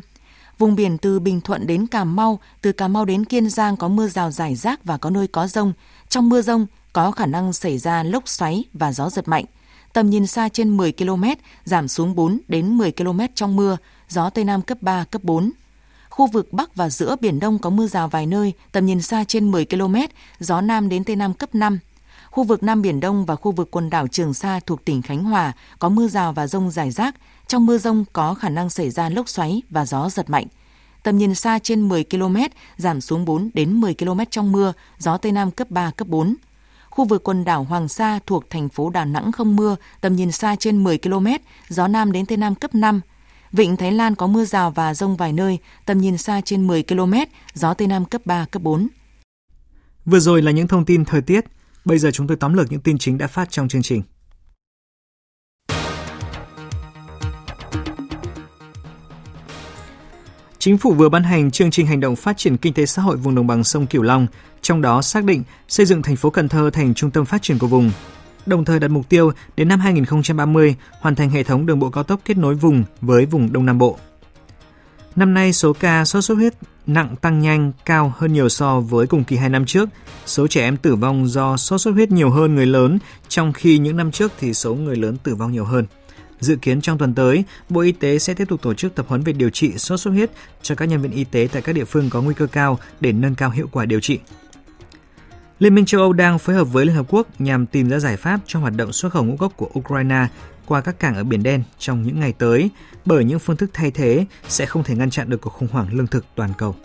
Vùng 0.57 0.75
biển 0.75 0.97
từ 0.97 1.19
Bình 1.19 1.41
Thuận 1.41 1.67
đến 1.67 1.87
Cà 1.87 2.03
Mau, 2.03 2.39
từ 2.61 2.71
Cà 2.71 2.87
Mau 2.87 3.05
đến 3.05 3.25
Kiên 3.25 3.49
Giang 3.49 3.77
có 3.77 3.87
mưa 3.87 4.07
rào 4.07 4.31
rải 4.31 4.55
rác 4.55 4.85
và 4.85 4.97
có 4.97 5.09
nơi 5.09 5.27
có 5.27 5.47
rông. 5.47 5.73
Trong 6.09 6.29
mưa 6.29 6.41
rông 6.41 6.65
có 6.93 7.11
khả 7.11 7.25
năng 7.25 7.53
xảy 7.53 7.77
ra 7.77 8.03
lốc 8.03 8.27
xoáy 8.27 8.63
và 8.73 8.93
gió 8.93 9.09
giật 9.09 9.27
mạnh. 9.27 9.45
Tầm 9.93 10.09
nhìn 10.09 10.27
xa 10.27 10.49
trên 10.49 10.77
10 10.77 10.91
km, 10.91 11.23
giảm 11.65 11.87
xuống 11.87 12.15
4 12.15 12.39
đến 12.47 12.77
10 12.77 12.91
km 12.91 13.19
trong 13.35 13.55
mưa, 13.55 13.77
gió 14.09 14.29
Tây 14.29 14.43
Nam 14.43 14.61
cấp 14.61 14.77
3, 14.81 15.03
cấp 15.03 15.23
4. 15.23 15.51
Khu 16.09 16.27
vực 16.27 16.53
Bắc 16.53 16.75
và 16.75 16.89
giữa 16.89 17.15
Biển 17.21 17.39
Đông 17.39 17.59
có 17.59 17.69
mưa 17.69 17.87
rào 17.87 18.07
vài 18.07 18.25
nơi, 18.25 18.53
tầm 18.71 18.85
nhìn 18.85 19.01
xa 19.01 19.23
trên 19.23 19.51
10 19.51 19.65
km, 19.65 19.95
gió 20.39 20.61
Nam 20.61 20.89
đến 20.89 21.03
Tây 21.03 21.15
Nam 21.15 21.33
cấp 21.33 21.55
5. 21.55 21.79
Khu 22.31 22.43
vực 22.43 22.63
Nam 22.63 22.81
Biển 22.81 22.99
Đông 22.99 23.25
và 23.25 23.35
khu 23.35 23.51
vực 23.51 23.71
quần 23.71 23.89
đảo 23.89 24.07
Trường 24.07 24.33
Sa 24.33 24.59
thuộc 24.65 24.85
tỉnh 24.85 25.01
Khánh 25.01 25.23
Hòa 25.23 25.53
có 25.79 25.89
mưa 25.89 26.07
rào 26.07 26.33
và 26.33 26.47
rông 26.47 26.71
rải 26.71 26.91
rác. 26.91 27.15
Trong 27.47 27.65
mưa 27.65 27.77
rông 27.77 28.05
có 28.13 28.33
khả 28.33 28.49
năng 28.49 28.69
xảy 28.69 28.89
ra 28.89 29.09
lốc 29.09 29.29
xoáy 29.29 29.61
và 29.69 29.85
gió 29.85 30.09
giật 30.09 30.29
mạnh. 30.29 30.47
Tầm 31.03 31.17
nhìn 31.17 31.35
xa 31.35 31.59
trên 31.59 31.89
10 31.89 32.03
km, 32.03 32.37
giảm 32.77 33.01
xuống 33.01 33.25
4 33.25 33.49
đến 33.53 33.73
10 33.73 33.93
km 33.93 34.19
trong 34.29 34.51
mưa, 34.51 34.73
gió 34.97 35.17
Tây 35.17 35.31
Nam 35.31 35.51
cấp 35.51 35.71
3, 35.71 35.91
cấp 35.91 36.07
4. 36.07 36.35
Khu 36.89 37.05
vực 37.05 37.23
quần 37.23 37.45
đảo 37.45 37.63
Hoàng 37.63 37.87
Sa 37.87 38.19
thuộc 38.25 38.49
thành 38.49 38.69
phố 38.69 38.89
Đà 38.89 39.05
Nẵng 39.05 39.31
không 39.31 39.55
mưa, 39.55 39.75
tầm 40.01 40.15
nhìn 40.15 40.31
xa 40.31 40.55
trên 40.59 40.83
10 40.83 40.97
km, 40.97 41.27
gió 41.69 41.87
Nam 41.87 42.11
đến 42.11 42.25
Tây 42.25 42.37
Nam 42.37 42.55
cấp 42.55 42.75
5. 42.75 43.01
Vịnh 43.51 43.77
Thái 43.77 43.91
Lan 43.91 44.15
có 44.15 44.27
mưa 44.27 44.45
rào 44.45 44.71
và 44.71 44.93
rông 44.93 45.15
vài 45.17 45.33
nơi, 45.33 45.59
tầm 45.85 45.97
nhìn 45.97 46.17
xa 46.17 46.41
trên 46.45 46.67
10 46.67 46.83
km, 46.83 47.13
gió 47.53 47.73
Tây 47.73 47.87
Nam 47.87 48.05
cấp 48.05 48.21
3, 48.25 48.45
cấp 48.51 48.61
4. 48.61 48.87
Vừa 50.05 50.19
rồi 50.19 50.41
là 50.41 50.51
những 50.51 50.67
thông 50.67 50.85
tin 50.85 51.05
thời 51.05 51.21
tiết. 51.21 51.45
Bây 51.85 51.97
giờ 51.97 52.11
chúng 52.11 52.27
tôi 52.27 52.37
tóm 52.37 52.53
lược 52.53 52.71
những 52.71 52.81
tin 52.81 52.97
chính 52.97 53.17
đã 53.17 53.27
phát 53.27 53.51
trong 53.51 53.67
chương 53.67 53.81
trình. 53.81 54.01
Chính 60.59 60.77
phủ 60.77 60.93
vừa 60.93 61.09
ban 61.09 61.23
hành 61.23 61.51
chương 61.51 61.71
trình 61.71 61.85
hành 61.87 61.99
động 61.99 62.15
phát 62.15 62.37
triển 62.37 62.57
kinh 62.57 62.73
tế 62.73 62.85
xã 62.85 63.01
hội 63.01 63.17
vùng 63.17 63.35
đồng 63.35 63.47
bằng 63.47 63.63
sông 63.63 63.87
Cửu 63.87 64.01
Long, 64.01 64.27
trong 64.61 64.81
đó 64.81 65.01
xác 65.01 65.23
định 65.23 65.43
xây 65.67 65.85
dựng 65.85 66.01
thành 66.01 66.15
phố 66.15 66.29
Cần 66.29 66.49
Thơ 66.49 66.69
thành 66.73 66.93
trung 66.93 67.11
tâm 67.11 67.25
phát 67.25 67.41
triển 67.41 67.59
của 67.59 67.67
vùng, 67.67 67.91
đồng 68.45 68.65
thời 68.65 68.79
đặt 68.79 68.87
mục 68.87 69.09
tiêu 69.09 69.31
đến 69.57 69.67
năm 69.67 69.79
2030 69.79 70.75
hoàn 70.99 71.15
thành 71.15 71.29
hệ 71.29 71.43
thống 71.43 71.65
đường 71.65 71.79
bộ 71.79 71.89
cao 71.89 72.03
tốc 72.03 72.19
kết 72.25 72.37
nối 72.37 72.55
vùng 72.55 72.83
với 73.01 73.25
vùng 73.25 73.53
Đông 73.53 73.65
Nam 73.65 73.77
Bộ. 73.77 73.97
Năm 75.15 75.33
nay, 75.33 75.53
số 75.53 75.73
ca 75.73 76.05
sốt 76.05 76.23
xuất 76.23 76.35
huyết 76.35 76.53
nặng 76.87 77.15
tăng 77.21 77.39
nhanh, 77.39 77.71
cao 77.85 78.13
hơn 78.17 78.33
nhiều 78.33 78.49
so 78.49 78.79
với 78.79 79.07
cùng 79.07 79.23
kỳ 79.23 79.35
hai 79.35 79.49
năm 79.49 79.65
trước. 79.65 79.89
Số 80.25 80.47
trẻ 80.47 80.61
em 80.61 80.77
tử 80.77 80.95
vong 80.95 81.27
do 81.27 81.57
sốt 81.57 81.81
xuất 81.81 81.91
huyết 81.91 82.11
nhiều 82.11 82.29
hơn 82.29 82.55
người 82.55 82.65
lớn, 82.65 82.99
trong 83.27 83.53
khi 83.53 83.77
những 83.77 83.97
năm 83.97 84.11
trước 84.11 84.31
thì 84.39 84.53
số 84.53 84.75
người 84.75 84.95
lớn 84.95 85.17
tử 85.23 85.35
vong 85.35 85.51
nhiều 85.51 85.65
hơn. 85.65 85.85
Dự 86.39 86.55
kiến 86.55 86.81
trong 86.81 86.97
tuần 86.97 87.15
tới, 87.15 87.43
Bộ 87.69 87.81
Y 87.81 87.91
tế 87.91 88.19
sẽ 88.19 88.33
tiếp 88.33 88.45
tục 88.49 88.61
tổ 88.61 88.73
chức 88.73 88.95
tập 88.95 89.05
huấn 89.09 89.23
về 89.23 89.33
điều 89.33 89.49
trị 89.49 89.77
sốt 89.77 89.99
xuất 89.99 90.11
huyết 90.11 90.31
cho 90.61 90.75
các 90.75 90.85
nhân 90.85 91.01
viên 91.01 91.11
y 91.11 91.23
tế 91.23 91.47
tại 91.51 91.61
các 91.61 91.73
địa 91.73 91.85
phương 91.85 92.09
có 92.09 92.21
nguy 92.21 92.33
cơ 92.33 92.47
cao 92.47 92.79
để 92.99 93.11
nâng 93.11 93.35
cao 93.35 93.49
hiệu 93.49 93.67
quả 93.71 93.85
điều 93.85 93.99
trị. 93.99 94.19
Liên 95.61 95.75
minh 95.75 95.85
châu 95.85 96.01
Âu 96.01 96.13
đang 96.13 96.39
phối 96.39 96.55
hợp 96.55 96.63
với 96.63 96.85
Liên 96.85 96.95
Hợp 96.95 97.05
Quốc 97.09 97.41
nhằm 97.41 97.65
tìm 97.65 97.89
ra 97.89 97.99
giải 97.99 98.17
pháp 98.17 98.39
cho 98.45 98.59
hoạt 98.59 98.73
động 98.75 98.93
xuất 98.93 99.11
khẩu 99.11 99.23
ngũ 99.23 99.37
cốc 99.37 99.53
của 99.57 99.69
Ukraine 99.79 100.27
qua 100.65 100.81
các 100.81 100.99
cảng 100.99 101.15
ở 101.15 101.23
Biển 101.23 101.43
Đen 101.43 101.63
trong 101.77 102.03
những 102.03 102.19
ngày 102.19 102.33
tới, 102.33 102.69
bởi 103.05 103.25
những 103.25 103.39
phương 103.39 103.57
thức 103.57 103.69
thay 103.73 103.91
thế 103.91 104.25
sẽ 104.47 104.65
không 104.65 104.83
thể 104.83 104.95
ngăn 104.95 105.09
chặn 105.09 105.29
được 105.29 105.41
cuộc 105.41 105.49
khủng 105.49 105.67
hoảng 105.71 105.87
lương 105.93 106.07
thực 106.07 106.25
toàn 106.35 106.49
cầu. 106.57 106.75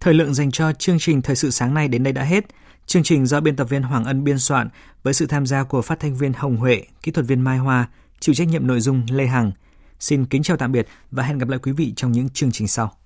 Thời 0.00 0.14
lượng 0.14 0.34
dành 0.34 0.50
cho 0.50 0.72
chương 0.72 0.98
trình 0.98 1.22
Thời 1.22 1.36
sự 1.36 1.50
sáng 1.50 1.74
nay 1.74 1.88
đến 1.88 2.02
đây 2.02 2.12
đã 2.12 2.22
hết. 2.22 2.44
Chương 2.86 3.02
trình 3.02 3.26
do 3.26 3.40
biên 3.40 3.56
tập 3.56 3.64
viên 3.64 3.82
Hoàng 3.82 4.04
Ân 4.04 4.24
biên 4.24 4.38
soạn 4.38 4.68
với 5.02 5.14
sự 5.14 5.26
tham 5.26 5.46
gia 5.46 5.62
của 5.62 5.82
phát 5.82 6.00
thanh 6.00 6.14
viên 6.14 6.32
Hồng 6.32 6.56
Huệ, 6.56 6.82
kỹ 7.02 7.12
thuật 7.12 7.26
viên 7.26 7.40
Mai 7.40 7.58
Hoa, 7.58 7.88
chịu 8.20 8.34
trách 8.34 8.48
nhiệm 8.48 8.66
nội 8.66 8.80
dung 8.80 9.02
Lê 9.10 9.26
Hằng. 9.26 9.52
Xin 10.00 10.26
kính 10.26 10.42
chào 10.42 10.56
tạm 10.56 10.72
biệt 10.72 10.86
và 11.10 11.22
hẹn 11.22 11.38
gặp 11.38 11.48
lại 11.48 11.58
quý 11.62 11.72
vị 11.72 11.92
trong 11.96 12.12
những 12.12 12.28
chương 12.28 12.52
trình 12.52 12.68
sau. 12.68 12.97